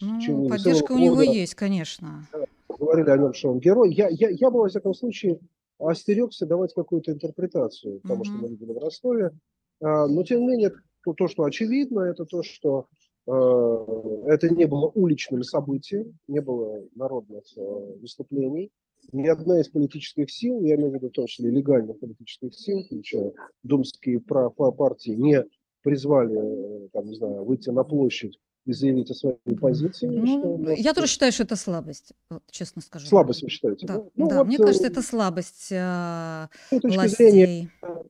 Ну, 0.00 0.48
поддержка 0.48 0.92
у 0.92 0.98
него 0.98 1.16
года, 1.16 1.32
есть, 1.32 1.56
конечно. 1.56 2.28
Говорили 2.68 3.10
о 3.10 3.16
нем, 3.16 3.34
что 3.34 3.50
он 3.50 3.58
герой. 3.58 3.92
Я, 3.92 4.06
я, 4.10 4.28
я 4.28 4.48
бы, 4.48 4.60
во 4.60 4.68
всяком 4.68 4.94
случае, 4.94 5.40
остерегся 5.80 6.46
давать 6.46 6.72
какую-то 6.72 7.10
интерпретацию 7.10 8.00
тому, 8.06 8.22
что 8.22 8.34
Мгм. 8.34 8.42
мы 8.42 8.48
видели 8.50 8.72
в 8.72 8.78
Ростове. 8.78 9.32
А, 9.80 10.06
но, 10.06 10.22
тем 10.22 10.42
не 10.42 10.46
менее, 10.46 10.72
то, 11.04 11.12
то, 11.12 11.28
что 11.28 11.44
очевидно, 11.44 12.00
это 12.00 12.24
то, 12.24 12.42
что 12.42 12.86
э, 13.26 14.24
это 14.26 14.48
не 14.50 14.66
было 14.66 14.90
уличным 14.94 15.42
событием, 15.42 16.18
не 16.28 16.40
было 16.40 16.82
народных 16.94 17.44
э, 17.56 17.60
выступлений. 18.00 18.70
Ни 19.12 19.26
одна 19.26 19.60
из 19.60 19.68
политических 19.68 20.30
сил, 20.30 20.60
я 20.62 20.76
имею 20.76 20.90
в 20.90 20.94
виду 20.94 21.08
в 21.08 21.12
том 21.12 21.26
числе 21.26 21.50
легальных 21.50 21.98
политических 21.98 22.54
сил, 22.54 22.84
включая 22.84 23.32
думские 23.64 24.20
партии, 24.20 25.10
не 25.10 25.44
призвали, 25.82 26.84
э, 26.84 26.88
там, 26.92 27.06
не 27.06 27.16
знаю, 27.16 27.44
выйти 27.44 27.70
на 27.70 27.84
площадь 27.84 28.38
и 28.64 28.72
заявить 28.72 29.10
о 29.10 29.14
своей 29.14 29.36
позиции. 29.60 30.06
что, 30.06 30.38
Ну, 30.38 30.56
вот, 30.56 30.78
я 30.78 30.94
тоже 30.94 31.08
считаю, 31.08 31.32
что 31.32 31.42
это 31.42 31.56
слабость, 31.56 32.12
вот, 32.30 32.42
честно 32.50 32.80
скажу. 32.80 33.06
Слабость 33.06 33.42
вы 33.42 33.48
считаете? 33.48 33.86
Да, 33.86 34.04
Ну, 34.14 34.28
да, 34.28 34.38
вот, 34.38 34.46
мне 34.46 34.58
кажется, 34.58 34.86
это 34.86 35.02
слабость 35.02 35.68
э, 35.70 36.46
точки 36.70 37.08
зрения, 37.08 37.70
властей. 37.82 38.02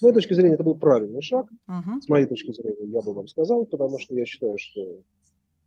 С 0.00 0.02
моей 0.02 0.14
точки 0.14 0.32
зрения, 0.32 0.54
это 0.54 0.64
был 0.64 0.76
правильный 0.76 1.20
шаг. 1.20 1.46
Ага. 1.66 2.00
С 2.00 2.08
моей 2.08 2.24
точки 2.24 2.52
зрения, 2.52 2.86
я 2.90 3.02
бы 3.02 3.12
вам 3.12 3.28
сказал, 3.28 3.66
потому 3.66 3.98
что 3.98 4.14
я 4.14 4.24
считаю, 4.24 4.56
что 4.56 5.02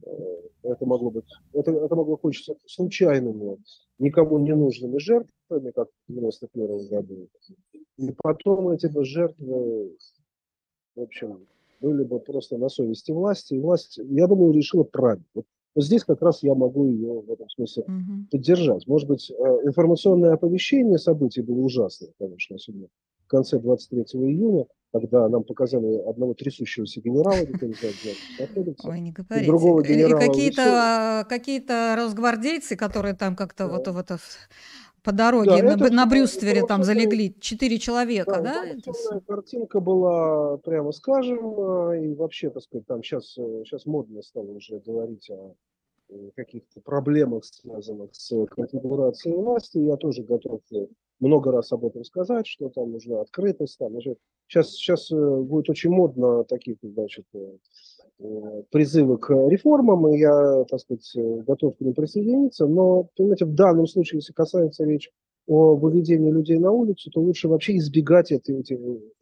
э, 0.06 0.42
это 0.63 0.88
могло 0.88 1.12
быть, 1.12 1.30
это, 1.54 1.70
это 1.70 1.96
могло 1.96 2.18
кончиться 2.18 2.56
случайными, 2.66 3.60
никому 4.00 4.40
не 4.40 4.56
нужными 4.56 4.98
жертвами, 4.98 5.70
как 5.70 5.88
в 6.08 6.13
91 6.13 6.88
году. 6.88 7.28
И 7.98 8.12
потом 8.24 8.70
эти 8.70 8.88
бы 8.88 9.06
жертвы, 9.06 9.96
в 10.96 11.02
общем, 11.02 11.46
были 11.80 12.04
бы 12.04 12.20
просто 12.20 12.58
на 12.58 12.70
совести 12.70 13.12
власти. 13.12 13.54
И 13.54 13.60
власть, 13.60 14.00
я 14.04 14.25
думаю, 14.25 14.52
решила 14.52 14.84
правильно. 14.84 15.25
Вот, 15.36 15.46
вот 15.75 15.86
здесь 15.86 16.04
как 16.06 16.24
раз 16.24 16.42
я 16.42 16.56
могу 16.56 16.88
ее 16.88 17.22
в 17.22 17.32
этом 17.32 17.48
смысле 17.50 17.84
Мгм. 17.86 18.30
поддержать. 18.32 18.88
Может 18.88 19.08
быть, 19.08 19.30
э, 19.30 19.34
информационное 19.63 20.34
оповещение 20.34 20.98
событий 20.98 21.44
было 21.44 21.60
ужасным, 21.60 22.10
конечно, 22.18 22.56
особенно 22.56 22.88
конце 23.34 23.58
23 23.58 24.04
июня, 24.30 24.66
когда 24.92 25.28
нам 25.28 25.44
показали 25.44 25.98
одного 26.08 26.36
трясущегося 26.36 27.02
генерала, 27.02 27.44
не. 28.04 28.16
Ой, 28.84 29.00
говорите. 29.12 29.48
другого 29.48 29.82
генерала 29.84 30.20
какие-то 30.20 31.25
какие 31.28 31.60
росгвардейцы, 31.96 32.75
которые 32.75 33.16
там 33.16 33.36
как-то 33.36 33.66
Да. 33.68 33.74
вот, 33.74 33.88
вот 33.88 34.10
в- 34.12 34.50
по 35.02 35.12
дороге 35.12 35.62
Да, 35.63 35.75
на, 35.75 35.90
на 35.90 36.06
Брюствере 36.06 36.62
там 36.66 36.82
всё 36.84 36.94
залегли 36.94 37.36
четыре 37.42 37.78
человека, 37.80 38.40
да? 38.42 38.63
Это 38.66 38.94
с- 38.94 39.20
картинка 39.28 39.80
была, 39.82 40.58
прямо 40.58 40.92
скажем, 40.92 41.40
э, 41.90 42.06
и 42.06 42.13
вообще, 42.13 42.50
так 42.52 42.63
сказать, 42.63 42.86
там 42.88 43.02
сейчас, 43.04 43.25
сейчас 43.34 43.86
модно 43.86 44.22
стало 44.22 44.52
уже 44.52 44.80
говорить 44.80 45.30
о 45.32 45.56
э, 46.10 46.30
каких-то 46.36 46.80
проблемах, 46.82 47.44
связанных 47.46 48.10
с 48.13 48.46
конфигурацией 48.46 49.36
власти. 49.36 49.80
Я 49.80 49.96
тоже 49.98 50.22
готов 50.24 50.62
э, 50.72 50.86
много 51.20 51.51
раз 51.51 51.72
об 51.72 51.86
этом 51.86 52.03
сказать, 52.03 52.48
что 52.48 52.70
там 52.70 52.91
нужна 52.91 53.22
открытость. 53.22 53.77
Там 53.77 53.96
уже... 53.96 54.17
сейчас, 54.48 54.72
сейчас 54.72 55.12
э, 55.12 55.15
будет 55.41 55.70
очень 55.70 55.91
модно 55.91 56.43
таких, 56.43 56.77
значит, 56.82 57.25
э, 57.34 57.58
э, 58.20 58.63
призывы 58.72 59.17
к 59.17 59.29
реформам, 59.50 60.08
и 60.13 60.20
я, 60.20 60.65
так 60.65 60.79
сказать, 60.79 61.10
готов 61.46 61.77
к 61.77 61.82
ним 61.82 61.93
присоединиться. 61.93 62.67
Но, 62.67 63.10
понимаете, 63.15 63.46
в 63.46 63.53
данном 63.53 63.88
случае, 63.88 64.20
если 64.20 64.34
касается 64.34 64.84
речь 64.84 65.10
о 65.48 65.75
выведении 65.75 66.32
людей 66.32 66.58
на 66.58 66.72
улицу, 66.72 67.12
то 67.12 67.20
лучше 67.20 67.48
вообще 67.48 67.77
избегать 67.77 68.32
этой, 68.32 68.60
эти, 68.60 68.74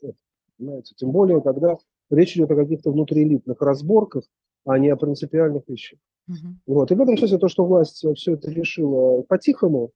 э, 0.04 0.12
понимаете, 0.58 0.94
тем 0.96 1.12
более, 1.12 1.42
когда 1.42 1.78
речь 2.10 2.36
идет 2.36 2.52
о 2.52 2.56
каких-то 2.56 2.92
внутриэлитных 2.92 3.62
разборках, 3.62 4.24
а 4.66 4.78
не 4.78 4.90
о 4.90 4.96
принципиальных 4.96 5.64
вещах. 5.68 6.00
Мгм. 6.28 6.62
Вот. 6.68 6.92
И 6.92 6.96
в 6.96 7.02
этом 7.02 7.18
смысле 7.18 7.40
то, 7.40 7.48
что 7.48 7.66
власть 7.66 8.06
все 8.16 8.34
это 8.34 8.52
решила 8.52 9.24
по-тихому, 9.24 9.92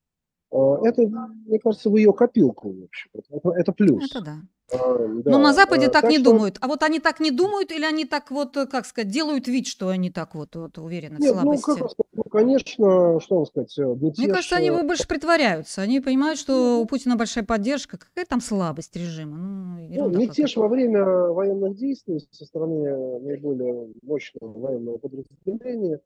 это, 0.84 1.02
мне 1.02 1.60
кажется, 1.60 1.90
в 1.90 1.96
ее 1.96 2.14
копилку. 2.14 2.70
В 2.70 2.84
общем. 2.86 3.10
Это, 3.14 3.50
это 3.52 3.72
плюс. 3.72 4.04
Это 4.10 4.24
да. 4.24 4.36
А, 4.74 4.98
Но 4.98 5.38
на 5.38 5.50
да, 5.50 5.54
Западе 5.54 5.88
а, 5.88 5.90
так 5.90 6.04
так 6.04 6.12
не 6.12 6.18
что 6.18 6.32
думают. 6.32 6.58
А 6.60 6.68
вот 6.68 6.82
они 6.82 7.00
так 7.00 7.20
не 7.20 7.30
думают 7.30 7.72
или 7.72 7.86
они 7.86 8.06
так 8.06 8.32
вот, 8.32 8.58
э, 8.58 8.66
как 8.66 8.86
сказать, 8.86 9.12
делают 9.12 9.48
вид, 9.48 9.68
что 9.68 9.90
они 9.90 10.10
так 10.10 10.34
вот, 10.34 10.56
вот 10.56 10.78
уверены 10.80 11.18
в 11.18 11.20
нет, 11.20 11.36
ну, 11.36 11.52
как 11.52 11.60
слабости? 11.60 11.70
вам 11.82 11.90
сказать, 11.90 12.12
ну, 12.14 12.24
конечно, 12.24 13.20
что 13.20 13.36
вам 13.36 13.46
сказать, 13.46 13.78
э, 13.78 13.86
Мне 13.86 14.10
мятеж, 14.10 14.34
кажется, 14.34 14.56
они 14.56 14.70
э, 14.70 14.84
больше 14.88 15.08
притворяются. 15.08 15.82
Они 15.82 16.00
понимают, 16.00 16.40
что 16.40 16.78
у 16.78 16.80
ну, 16.80 16.86
Путина 16.88 17.16
большая 17.16 17.44
поддержка. 17.44 17.98
Какая 17.98 18.26
там 18.26 18.42
слабость 18.42 18.96
режима? 18.96 19.38
Ну, 19.38 20.10
ну, 20.10 20.18
мятеж 20.18 20.56
во 20.56 20.68
время 20.68 21.04
военных 21.06 21.76
действий 21.76 22.28
со 22.32 22.46
стороны 22.46 23.20
наиболее 23.20 23.90
мощного 24.02 24.52
военного 24.52 24.98
подразделения, 24.98 26.00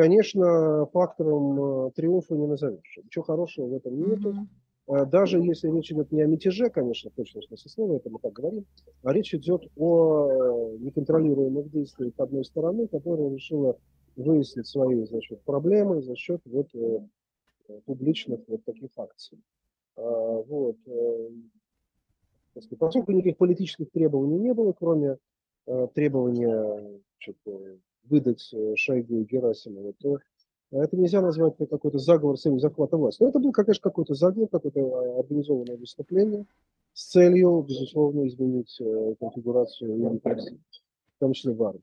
конечно, 0.00 0.86
фактором 0.86 1.88
э, 1.88 1.90
триумфа 1.90 2.34
не 2.34 2.46
назовешь. 2.46 2.98
Ничего 3.04 3.22
хорошего 3.22 3.66
в 3.66 3.74
этом 3.74 4.00
нету. 4.00 4.34
А 4.86 5.04
Даже 5.04 5.38
если 5.38 5.68
речь 5.68 5.92
идет 5.92 6.10
не 6.10 6.22
о 6.22 6.26
мятеже, 6.26 6.70
конечно, 6.70 7.10
в 7.10 7.14
точном 7.14 7.42
смысле 7.42 7.70
слова, 7.70 7.96
это 7.96 8.08
мы 8.08 8.18
так 8.18 8.32
говорим, 8.32 8.64
а 9.02 9.12
речь 9.12 9.34
идет 9.34 9.62
о 9.76 10.26
э, 10.26 10.76
неконтролируемых 10.78 11.70
действиях 11.70 12.14
одной 12.16 12.46
стороны, 12.46 12.88
которая 12.88 13.28
решила 13.30 13.76
выяснить 14.16 14.66
свои 14.66 15.04
значит, 15.04 15.42
проблемы 15.42 16.00
за 16.00 16.16
счет 16.16 16.40
вот, 16.46 16.74
э, 16.74 17.00
публичных 17.84 18.40
вот 18.48 18.64
таких 18.64 18.90
акций. 18.96 19.38
Вот. 19.96 20.76
э, 20.86 21.28
Поскольку 22.78 23.12
никаких 23.12 23.36
политических 23.36 23.90
требований 23.90 24.38
не 24.38 24.54
было, 24.54 24.72
кроме 24.72 25.18
э, 25.66 25.88
требования 25.94 27.00
значит, 27.18 27.36
э, 27.46 27.76
выдать 28.04 28.48
э, 28.52 28.74
Шойгу 28.76 29.20
и 29.20 29.24
Герасимова, 29.24 29.92
то 30.00 30.18
это 30.72 30.96
нельзя 30.96 31.20
назвать 31.20 31.56
какой-то 31.56 31.98
заговор 31.98 32.36
с 32.38 32.42
целью 32.42 32.60
захвата 32.60 32.96
власти. 32.96 33.22
Но 33.22 33.28
это 33.28 33.40
был, 33.40 33.52
конечно, 33.52 33.82
какой-то 33.82 34.14
заговор, 34.14 34.48
какое-то 34.48 34.80
э, 34.80 35.18
организованное 35.18 35.76
выступление 35.76 36.46
с 36.92 37.10
целью, 37.10 37.64
безусловно, 37.68 38.26
изменить 38.28 38.76
э, 38.80 39.14
конфигурацию 39.18 40.20
России, 40.22 40.60
в 41.16 41.20
том 41.20 41.32
числе 41.32 41.52
в 41.54 41.62
армии. 41.62 41.82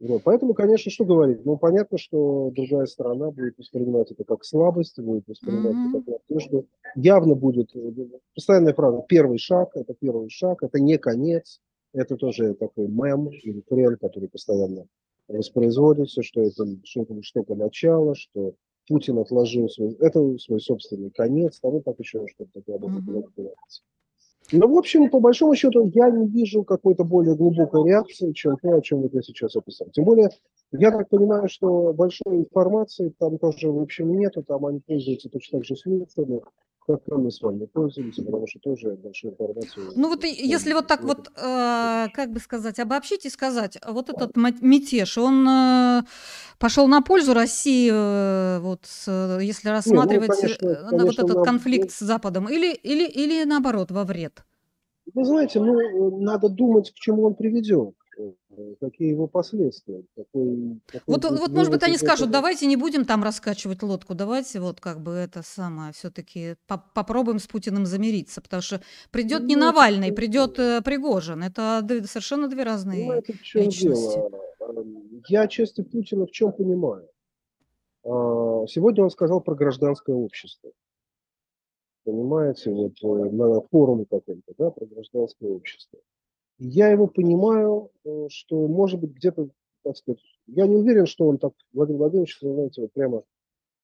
Вот. 0.00 0.22
Поэтому, 0.24 0.52
конечно, 0.52 0.90
что 0.90 1.04
говорить? 1.04 1.44
Ну, 1.44 1.56
понятно, 1.56 1.96
что 1.96 2.50
другая 2.50 2.86
сторона 2.86 3.30
будет 3.30 3.56
воспринимать 3.56 4.10
это 4.10 4.24
как 4.24 4.44
слабость, 4.44 4.98
будет 4.98 5.28
воспринимать 5.28 5.72
это 5.72 5.76
Мгм. 5.76 6.02
как 6.02 6.22
надежду. 6.28 6.66
Явно 6.96 7.36
будет, 7.36 7.74
э, 7.76 7.92
постоянная 8.34 8.74
правда, 8.74 9.04
первый 9.08 9.38
шаг, 9.38 9.70
это 9.76 9.94
первый 9.94 10.28
шаг, 10.28 10.64
это 10.64 10.80
не 10.80 10.98
конец, 10.98 11.60
это 11.92 12.16
тоже 12.16 12.54
такой 12.54 12.88
мем 12.88 13.28
или 13.28 13.60
тренд, 13.60 14.00
который 14.00 14.28
постоянно 14.28 14.86
воспроизводится, 15.28 16.22
что 16.22 16.42
это, 16.42 16.64
что 16.84 17.04
только 17.04 17.54
начало, 17.54 18.14
что 18.14 18.54
Путин 18.88 19.18
отложил 19.18 19.68
свой, 19.68 19.94
это 20.00 20.38
свой 20.38 20.60
собственный 20.60 21.10
конец, 21.10 21.60
там 21.60 21.76
и 21.76 21.80
так 21.80 21.98
еще 21.98 22.26
что-то 22.26 22.50
такое 22.54 22.76
об 22.76 22.84
этом 22.84 23.04
говорится. 23.04 23.82
Ну, 24.50 24.68
в 24.68 24.76
общем, 24.76 25.08
по 25.08 25.20
большому 25.20 25.54
счету, 25.54 25.90
я 25.94 26.10
не 26.10 26.26
вижу 26.26 26.64
какой-то 26.64 27.04
более 27.04 27.36
глубокой 27.36 27.88
реакции, 27.88 28.32
чем 28.32 28.56
то, 28.60 28.74
о 28.74 28.82
чем 28.82 29.00
вот 29.00 29.14
я 29.14 29.22
сейчас 29.22 29.56
описал. 29.56 29.88
Тем 29.90 30.04
более, 30.04 30.28
я 30.72 30.90
так 30.90 31.08
понимаю, 31.08 31.48
что 31.48 31.92
большой 31.94 32.36
информации 32.36 33.14
там 33.18 33.38
тоже, 33.38 33.70
в 33.70 33.80
общем, 33.80 34.12
нету, 34.18 34.42
там 34.42 34.66
они 34.66 34.80
пользуются 34.80 35.30
точно 35.30 35.58
так 35.58 35.66
же 35.66 35.76
слухами, 35.76 36.42
как 36.86 37.00
мы 37.08 37.30
с 37.30 37.40
вами 37.40 37.66
пользуемся, 37.66 38.22
потому 38.22 38.46
что 38.46 38.58
тоже 38.60 38.90
большой 38.96 39.30
информации. 39.30 39.80
Ну 39.94 40.08
вот 40.08 40.24
если 40.24 40.72
вот 40.72 40.86
так 40.86 41.02
вот, 41.04 41.28
э, 41.36 42.06
как 42.12 42.32
бы 42.32 42.40
сказать, 42.40 42.78
обобщить 42.78 43.24
и 43.24 43.30
сказать, 43.30 43.78
вот 43.86 44.08
этот 44.10 44.36
мятеж, 44.36 45.18
он 45.18 45.46
э, 45.48 46.02
пошел 46.58 46.88
на 46.88 47.02
пользу 47.02 47.34
России, 47.34 47.90
э, 47.92 48.58
вот 48.60 48.86
если 49.40 49.68
Не, 49.68 49.72
ну, 49.72 49.76
рассматривать 49.76 50.30
э, 50.30 50.40
конечно, 50.40 50.68
на 50.68 50.90
вот 50.90 50.90
конечно, 50.90 51.22
этот 51.22 51.36
нам- 51.36 51.44
конфликт 51.44 51.90
с 51.90 52.00
Западом, 52.00 52.48
или, 52.48 52.74
или, 52.74 53.06
или 53.06 53.44
наоборот, 53.44 53.90
во 53.90 54.04
вред? 54.04 54.44
Вы 55.14 55.24
знаете, 55.24 55.60
ну, 55.60 55.78
э, 55.78 56.16
надо 56.20 56.48
думать, 56.48 56.90
к 56.90 56.94
чему 56.94 57.24
он 57.24 57.34
приведет, 57.34 57.94
какие 58.80 59.08
его 59.10 59.26
последствия. 59.26 60.02
Какой, 60.16 60.80
какой 60.86 61.02
Вот, 61.14 61.24
вот, 61.24 61.50
может 61.52 61.72
быть, 61.72 61.82
они 61.82 61.96
скажут, 61.96 62.30
давайте 62.30 62.66
не 62.66 62.76
будем 62.76 63.04
там 63.04 63.22
раскачивать 63.22 63.82
лодку, 63.82 64.14
давайте 64.14 64.60
вот 64.60 64.80
как 64.80 65.00
бы 65.00 65.12
это 65.12 65.42
самое, 65.42 65.92
все-таки 65.92 66.56
попробуем 66.94 67.38
с 67.38 67.46
Путиным 67.46 67.86
замириться, 67.86 68.40
потому 68.40 68.62
что 68.62 68.82
придет 69.10 69.42
не 69.44 69.56
Ну, 69.56 69.62
Навальный, 69.66 70.08
это- 70.08 70.16
придет 70.16 70.58
э, 70.58 70.82
Пригожин, 70.82 71.42
это 71.42 71.84
совершенно 72.06 72.48
две 72.48 72.62
разные. 72.64 73.22
В 73.22 73.42
чем 73.42 73.62
личности. 73.62 74.14
дело? 74.14 74.30
Эм, 74.60 75.22
Я 75.28 75.46
части 75.48 75.82
Путина 75.82 76.26
в 76.26 76.30
чем 76.30 76.52
понимаю? 76.52 77.08
А, 78.04 78.66
Сегодня 78.68 79.04
он 79.04 79.10
сказал 79.10 79.40
про 79.40 79.54
гражданское 79.54 80.14
общество. 80.14 80.70
Понимаете, 82.04 82.70
вот 82.70 82.92
э, 83.02 83.06
на 83.30 83.60
форуме 83.70 84.04
каком-то, 84.10 84.52
да, 84.58 84.70
про 84.70 84.86
гражданское 84.86 85.48
общество. 85.48 85.98
И 86.58 86.66
Я 86.66 86.88
его 86.88 87.06
понимаю, 87.06 87.90
э, 88.04 88.26
что 88.30 88.66
может 88.68 89.00
быть 89.00 89.12
где-то, 89.12 89.48
так 89.82 89.96
сказать, 89.96 90.20
я 90.46 90.66
не 90.66 90.76
уверен, 90.76 91.06
что 91.06 91.26
он 91.26 91.38
так, 91.38 91.52
Владимир 91.72 91.98
Владимирович, 91.98 92.38
вы 92.42 92.52
знаете, 92.54 92.82
вот 92.82 92.92
прямо 92.92 93.24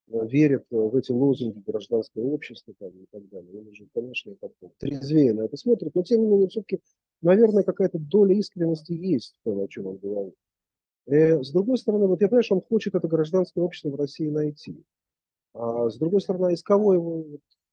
э, 0.09 0.27
верит 0.27 0.67
э, 0.71 0.77
в 0.77 0.95
эти 0.97 1.13
лозунги 1.13 1.63
гражданского 1.67 2.25
общества 2.25 2.75
там, 2.79 2.91
и 2.91 3.07
так 3.11 3.29
далее. 3.29 3.61
Он 3.61 3.69
уже, 3.69 3.87
конечно, 3.95 4.35
как-то 4.41 4.71
трезвее 4.79 5.33
на 5.35 5.43
это 5.43 5.57
смотрит, 5.57 5.95
но 5.95 6.03
тем 6.03 6.21
не 6.23 6.27
менее, 6.27 6.49
все-таки, 6.49 6.81
наверное, 7.23 7.63
какая-то 7.63 7.99
доля 7.99 8.35
искренности 8.35 8.93
есть 8.93 9.37
в 9.41 9.45
том, 9.45 9.61
о 9.61 9.69
чем 9.69 9.87
он 9.87 9.97
говорит. 9.99 10.35
Э, 11.07 11.43
С 11.43 11.51
другой 11.51 11.79
стороны, 11.79 12.07
вот 12.07 12.21
я 12.21 12.29
понимаю, 12.29 12.45
что 12.45 12.57
он 12.57 12.63
хочет 12.63 12.95
это 12.95 13.09
гражданское 13.09 13.61
общество 13.61 13.91
в 13.91 13.97
России 13.97 14.29
найти. 14.29 14.85
А 15.55 15.89
с 15.89 15.97
другой 15.97 16.21
стороны, 16.21 16.53
из 16.53 16.63
кого 16.63 16.95
его 16.95 17.25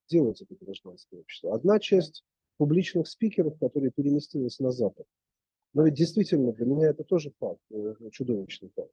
делать, 0.09 0.41
это 0.41 0.55
гражданское 0.59 1.19
общество? 1.19 1.53
Одна 1.53 1.79
часть 1.79 2.23
публичных 2.57 3.07
спикеров, 3.07 3.57
которые 3.59 3.91
переместились 3.91 4.59
на 4.59 4.71
Запад. 4.71 5.05
Но 5.73 5.83
ведь 5.83 5.95
действительно, 5.95 6.53
для 6.53 6.65
меня 6.65 6.89
это 6.89 7.03
тоже 7.03 7.31
факт, 7.39 7.59
э, 7.71 7.95
чудовищный 8.11 8.71
факт. 8.75 8.91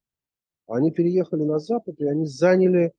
Они 0.67 0.91
переехали 0.91 1.45
на 1.45 1.59
Запад, 1.59 2.01
и 2.01 2.05
они 2.05 2.27
заняли 2.27 2.93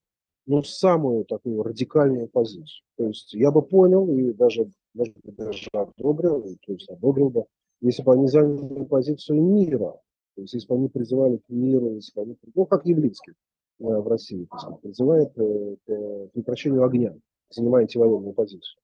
ну, 0.45 0.63
самую 0.63 1.26
такую 1.26 1.63
радикальную 1.63 2.28
позицию. 2.28 2.86
То 2.97 3.08
есть 3.08 3.34
я 3.34 3.52
бы 3.52 3.62
понял 3.62 4.10
и 4.10 4.34
даже, 4.34 4.69
может 4.93 5.15
быть, 5.23 5.36
даже 5.36 5.67
одобрил, 5.73 6.43
то 6.65 6.73
есть 6.73 6.89
одобрил 6.89 7.30
бы, 7.30 7.45
если 7.82 8.04
бы 8.04 8.13
они 8.13 8.28
заняли 8.28 8.86
позицию 8.86 9.41
мира. 9.41 9.99
То 10.36 10.41
есть 10.41 10.54
если 10.54 10.67
бы 10.67 10.76
они 10.76 10.89
призывали 10.89 11.38
к 11.38 11.49
миру, 11.49 11.93
если 11.95 12.13
бы 12.15 12.21
они, 12.23 12.38
ну, 12.56 12.65
как 12.65 12.86
Явлинский 12.86 13.32
э, 13.32 13.36
в 13.80 14.08
России 14.08 14.45
так 14.49 14.60
сказать, 14.60 14.82
призывает 14.82 15.38
э, 15.38 15.76
к 15.86 16.32
прекращению 16.34 16.84
огня, 16.84 17.15
занимая 17.49 17.84
антивоенную 17.84 18.34
позицию. 18.34 18.83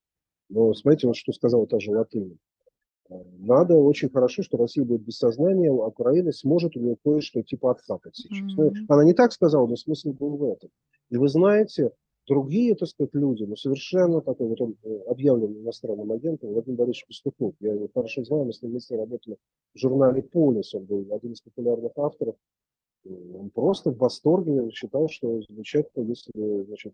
Но 0.50 0.74
смотрите, 0.74 1.06
вот 1.06 1.16
что 1.16 1.32
сказала 1.32 1.66
та 1.66 1.78
же 1.78 1.92
Латынь. 1.92 2.38
Надо 3.38 3.76
очень 3.76 4.08
хорошо, 4.08 4.42
что 4.42 4.56
Россия 4.56 4.84
будет 4.84 5.02
без 5.02 5.18
сознания, 5.18 5.68
а 5.68 5.86
Украина 5.86 6.32
сможет 6.32 6.76
у 6.76 6.80
нее 6.80 6.96
кое-что 7.02 7.42
типа 7.42 7.72
откапать 7.72 8.16
сейчас. 8.16 8.52
Мгм. 8.56 8.86
она 8.88 9.04
не 9.04 9.14
так 9.14 9.32
сказала, 9.32 9.66
но 9.66 9.76
смысл 9.76 10.12
был 10.12 10.36
в 10.36 10.44
этом. 10.44 10.70
И 11.10 11.16
вы 11.16 11.28
знаете, 11.28 11.90
другие, 12.28 12.76
так 12.76 12.88
сказать, 12.88 13.12
люди, 13.14 13.42
ну, 13.42 13.56
совершенно 13.56 14.20
такой, 14.20 14.46
вот 14.48 14.60
он 14.60 14.76
э, 14.84 15.00
объявлен 15.08 15.60
иностранным 15.60 16.12
агентом, 16.12 16.52
Владимир 16.52 16.78
Борисович 16.78 17.06
Пастухов. 17.08 17.54
Я 17.58 17.72
его 17.72 17.88
хорошо 17.92 18.22
знаю, 18.22 18.44
мы 18.44 18.52
с 18.52 18.62
ним 18.62 18.70
вместе 18.70 18.96
работали 18.96 19.36
в 19.74 19.78
журнале 19.78 20.22
«Полис», 20.22 20.72
он 20.74 20.84
был 20.84 21.06
один 21.12 21.32
из 21.32 21.40
популярных 21.40 21.92
авторов. 21.96 22.36
Он 23.04 23.50
просто 23.50 23.90
в 23.90 23.96
восторге 23.96 24.70
считал, 24.70 25.08
что 25.08 25.40
замечательно, 25.48 26.04
если, 26.04 26.64
значит, 26.64 26.92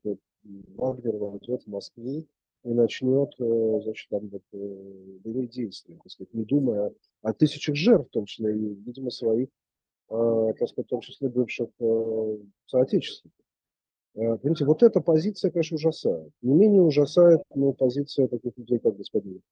Вагнер 0.77 1.16
войдет 1.16 1.64
в 1.64 1.66
Москву 1.66 2.25
и 2.66 2.74
начнет, 2.74 3.31
э, 3.38 3.81
значит, 3.83 4.09
там 4.11 4.29
вот, 4.29 4.42
э, 4.52 5.18
боевые 5.24 5.46
действия, 5.46 5.96
так 6.02 6.11
сказать, 6.11 6.35
не 6.35 6.44
думая 6.44 6.92
о 7.22 7.33
тысячах 7.33 7.76
жертв, 7.76 8.09
в 8.09 8.12
том 8.12 8.26
числе 8.26 8.57
и, 8.57 8.74
видимо, 8.74 9.11
своих, 9.11 9.48
э, 10.11 10.52
так 10.59 10.68
сказать, 10.68 10.87
в 10.87 10.90
том 10.90 11.00
числе 11.00 11.29
бывших 11.29 11.68
э, 11.79 12.38
соотечественников. 12.66 13.40
Э, 14.16 14.37
Понимаете, 14.38 14.64
вот 14.64 14.83
эта 14.83 15.00
позиция, 15.00 15.52
конечно, 15.52 15.76
ужасает. 15.76 16.33
Не 16.42 16.55
менее 16.55 16.83
ужасает 16.83 17.42
ну, 17.55 17.72
позиция 17.72 18.26
таких 18.26 18.57
людей, 18.57 18.81
как 18.81 18.96
господин 18.96 19.42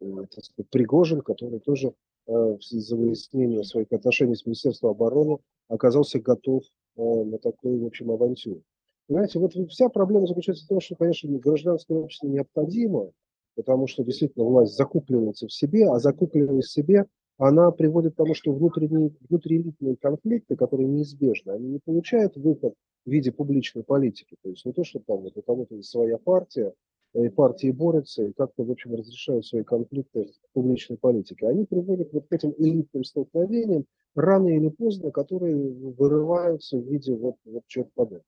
э, 0.00 0.26
так 0.34 0.44
сказать, 0.44 0.68
Пригожин, 0.70 1.20
который 1.20 1.60
тоже 1.60 1.94
э, 2.26 2.56
из-за 2.72 2.96
выяснения 2.96 3.62
своих 3.62 3.92
отношений 3.92 4.34
с 4.34 4.44
Министерством 4.44 4.90
обороны 4.90 5.38
оказался 5.68 6.18
готов 6.18 6.64
э, 6.96 7.00
на 7.00 7.38
такую, 7.38 7.84
в 7.84 7.86
общем, 7.86 8.10
авантюру. 8.10 8.62
Понимаете, 9.08 9.38
вот 9.38 9.52
вся 9.70 9.88
проблема 9.88 10.26
заключается 10.26 10.64
в 10.64 10.68
том, 10.68 10.80
что, 10.80 10.96
конечно, 10.96 11.30
гражданское 11.38 11.94
общество 11.94 12.26
необходимо, 12.26 13.12
потому 13.54 13.86
что 13.86 14.02
действительно 14.02 14.44
власть 14.44 14.76
закупливается 14.76 15.46
в 15.46 15.52
себе, 15.52 15.88
а 15.88 15.98
закупливаясь 15.98 16.66
в 16.66 16.72
себе, 16.72 17.06
она 17.38 17.70
приводит 17.70 18.14
к 18.14 18.16
тому, 18.16 18.34
что 18.34 18.52
внутренние, 18.52 19.12
внутриэлитные 19.28 19.96
конфликты, 19.96 20.56
которые 20.56 20.88
неизбежны, 20.88 21.52
они 21.52 21.68
не 21.68 21.78
получают 21.78 22.36
выход 22.36 22.74
в 23.04 23.10
виде 23.10 23.30
публичной 23.30 23.84
политики. 23.84 24.36
То 24.42 24.48
есть 24.48 24.64
не 24.64 24.72
то, 24.72 24.82
что 24.84 25.00
там 25.06 25.18
вот 25.18 25.36
у 25.36 25.42
кого-то 25.42 25.76
есть 25.76 25.90
своя 25.90 26.18
партия, 26.18 26.72
и 27.14 27.28
партии 27.28 27.70
борются, 27.70 28.24
и 28.24 28.32
как-то, 28.32 28.64
в 28.64 28.70
общем, 28.70 28.94
разрешают 28.94 29.46
свои 29.46 29.62
конфликты 29.62 30.24
в 30.24 30.52
публичной 30.52 30.98
политике. 30.98 31.46
Они 31.46 31.64
приводят 31.64 32.12
вот 32.12 32.26
к 32.28 32.32
этим 32.32 32.54
элитным 32.58 33.04
столкновениям, 33.04 33.86
рано 34.14 34.48
или 34.48 34.68
поздно, 34.68 35.10
которые 35.10 35.56
вырываются 35.56 36.76
в 36.76 36.84
виде 36.84 37.14
вот, 37.14 37.36
вот 37.44 37.62
чего-то 37.68 37.90
подобного. 37.94 38.24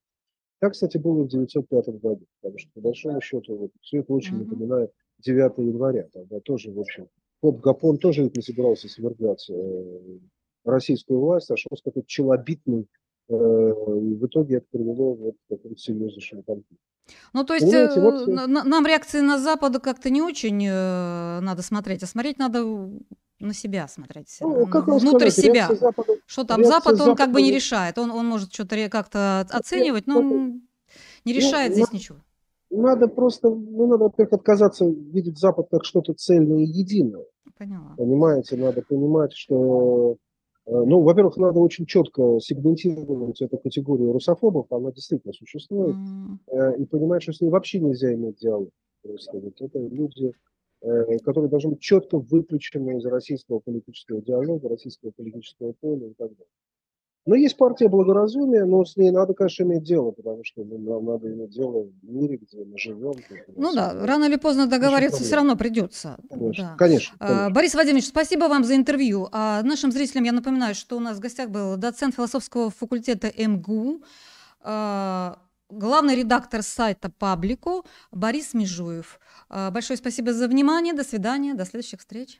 Так, 0.60 0.72
кстати, 0.72 0.96
было 0.98 1.22
в 1.22 1.26
1905 1.26 1.88
году, 2.00 2.26
потому 2.40 2.58
что, 2.58 2.70
по 2.74 2.80
большому 2.80 3.20
счету, 3.20 3.56
вот, 3.56 3.70
все 3.80 3.98
это 4.00 4.12
очень 4.12 4.36
Мгм. 4.38 4.48
напоминает 4.50 4.92
9 5.18 5.58
января, 5.58 6.08
тогда 6.12 6.40
тоже, 6.40 6.70
в 6.70 6.78
общем, 6.80 7.08
Поп 7.40 7.60
Гапон 7.60 7.98
тоже 7.98 8.24
ведь 8.24 8.34
не 8.36 8.42
собирался 8.42 8.88
свергать 8.88 9.48
э, 9.48 10.00
российскую 10.64 11.20
власть, 11.20 11.50
а 11.52 11.56
шел 11.56 11.76
с 11.76 11.82
какой-то 11.82 12.06
челобитный, 12.08 12.88
э, 13.28 13.32
и 13.32 14.14
в 14.14 14.26
итоге 14.26 14.56
это 14.56 14.66
привело 14.72 15.14
вот 15.14 15.34
к 15.46 15.48
такому 15.54 15.76
серьезнейшему 15.76 16.42
конфликту. 16.42 16.76
Ну, 17.32 17.44
то 17.44 17.54
есть 17.54 17.72
э, 17.72 18.00
вот, 18.00 18.26
э, 18.26 18.30
на- 18.32 18.46
на- 18.48 18.64
нам 18.64 18.84
реакции 18.86 19.20
на 19.20 19.38
Запад 19.38 19.78
как-то 19.80 20.10
не 20.10 20.20
очень 20.20 20.66
э, 20.66 21.40
надо 21.40 21.62
смотреть, 21.62 22.02
а 22.02 22.06
смотреть 22.06 22.38
надо 22.38 22.90
на 23.40 23.54
себя 23.54 23.86
смотреть, 23.88 24.36
Ну, 24.40 24.66
на- 24.66 24.70
как 24.70 24.86
вам 24.88 24.98
внутрь 24.98 25.30
сказать, 25.30 25.52
себя. 25.52 25.74
Запада, 25.74 26.12
Что 26.26 26.44
там 26.44 26.64
Запад, 26.64 27.00
он 27.00 27.14
как 27.14 27.32
бы 27.32 27.40
не 27.40 27.48
Запада- 27.48 27.56
решает. 27.56 27.98
Он, 27.98 28.10
он 28.10 28.26
может 28.26 28.52
что-то 28.52 28.88
как-то 28.88 29.46
оценивать, 29.50 30.06
но 30.06 30.20
ну, 30.20 30.34
он 30.34 30.62
не 31.24 31.32
решает 31.32 31.70
ну, 31.70 31.74
здесь 31.74 31.88
ну, 31.92 31.96
ничего. 31.96 32.18
надо 32.70 33.08
просто, 33.08 33.48
ну, 33.48 33.86
надо, 33.86 34.04
во-первых, 34.04 34.32
отказаться 34.34 34.84
видеть 34.86 35.38
Запад 35.38 35.68
как 35.70 35.84
что-то 35.84 36.14
цельное 36.14 36.64
и 36.64 36.66
единое. 36.66 37.24
Поняла. 37.56 37.94
Понимаете, 37.96 38.56
надо 38.56 38.82
понимать, 38.82 39.32
что, 39.32 40.16
э, 40.66 40.70
ну, 40.70 41.00
во-первых, 41.00 41.36
надо 41.36 41.58
очень 41.58 41.86
четко 41.86 42.38
сегментировать 42.40 43.40
эту 43.42 43.58
категорию 43.58 44.12
русофобов, 44.12 44.70
она 44.70 44.92
действительно 44.92 45.32
существует, 45.32 45.96
э, 46.48 46.76
и 46.78 46.84
понимать, 46.86 47.22
что 47.22 47.32
с 47.32 47.40
ней 47.40 47.50
вообще 47.50 47.80
нельзя 47.80 48.12
иметь 48.14 48.38
диалог. 48.38 48.70
Просто 49.02 49.38
вот 49.38 49.60
это 49.60 49.78
люди, 49.78 50.32
которые 50.80 51.50
должны 51.50 51.70
быть 51.70 51.80
четко 51.80 52.18
выключены 52.18 52.98
из 52.98 53.04
российского 53.06 53.58
политического 53.58 54.20
диалога, 54.22 54.68
российского 54.68 55.10
политического 55.10 55.72
поля 55.72 56.06
и 56.06 56.14
так 56.14 56.30
далее. 56.30 56.46
Но 57.28 57.34
есть 57.34 57.58
партия 57.58 57.88
благоразумия, 57.88 58.64
но 58.64 58.86
с 58.86 58.96
ней 58.96 59.10
надо, 59.10 59.34
конечно, 59.34 59.62
иметь 59.64 59.82
дело, 59.82 60.12
потому 60.12 60.42
что 60.44 60.64
ну, 60.64 60.78
нам 60.78 61.04
надо 61.04 61.30
иметь 61.30 61.50
дело 61.50 61.82
в 61.82 61.92
мире, 62.10 62.38
где 62.38 62.64
мы 62.64 62.78
живем. 62.78 63.12
где 63.12 63.44
Ну 63.54 63.74
да, 63.74 63.92
э, 63.92 64.06
рано 64.06 64.24
или 64.24 64.36
поздно 64.36 64.66
договариваться 64.66 65.22
все 65.22 65.36
равно 65.36 65.54
придется. 65.54 66.16
Конечно, 66.30 66.64
Да. 66.64 66.76
конечно, 66.78 67.16
А, 67.18 67.26
конечно. 67.26 67.50
Борис 67.50 67.74
Владимирович, 67.74 68.06
спасибо 68.06 68.44
вам 68.44 68.64
за 68.64 68.76
интервью. 68.76 69.28
А 69.30 69.62
нашим 69.62 69.92
зрителям 69.92 70.24
я 70.24 70.32
напоминаю, 70.32 70.74
что 70.74 70.96
у 70.96 71.00
нас 71.00 71.18
в 71.18 71.20
гостях 71.20 71.50
был 71.50 71.76
доцент 71.76 72.14
философского 72.14 72.70
факультета 72.70 73.30
МГУ, 73.36 74.00
а, 74.62 75.38
главный 75.70 76.16
редактор 76.16 76.62
сайта 76.62 77.10
Паблику 77.10 77.86
Борис 78.10 78.54
Межуев. 78.54 79.20
А, 79.48 79.70
Большое 79.70 79.96
спасибо 79.96 80.32
за 80.32 80.48
внимание. 80.48 80.92
До 80.92 81.04
свидания. 81.04 81.54
До 81.54 81.64
следующих 81.64 82.00
встреч. 82.00 82.36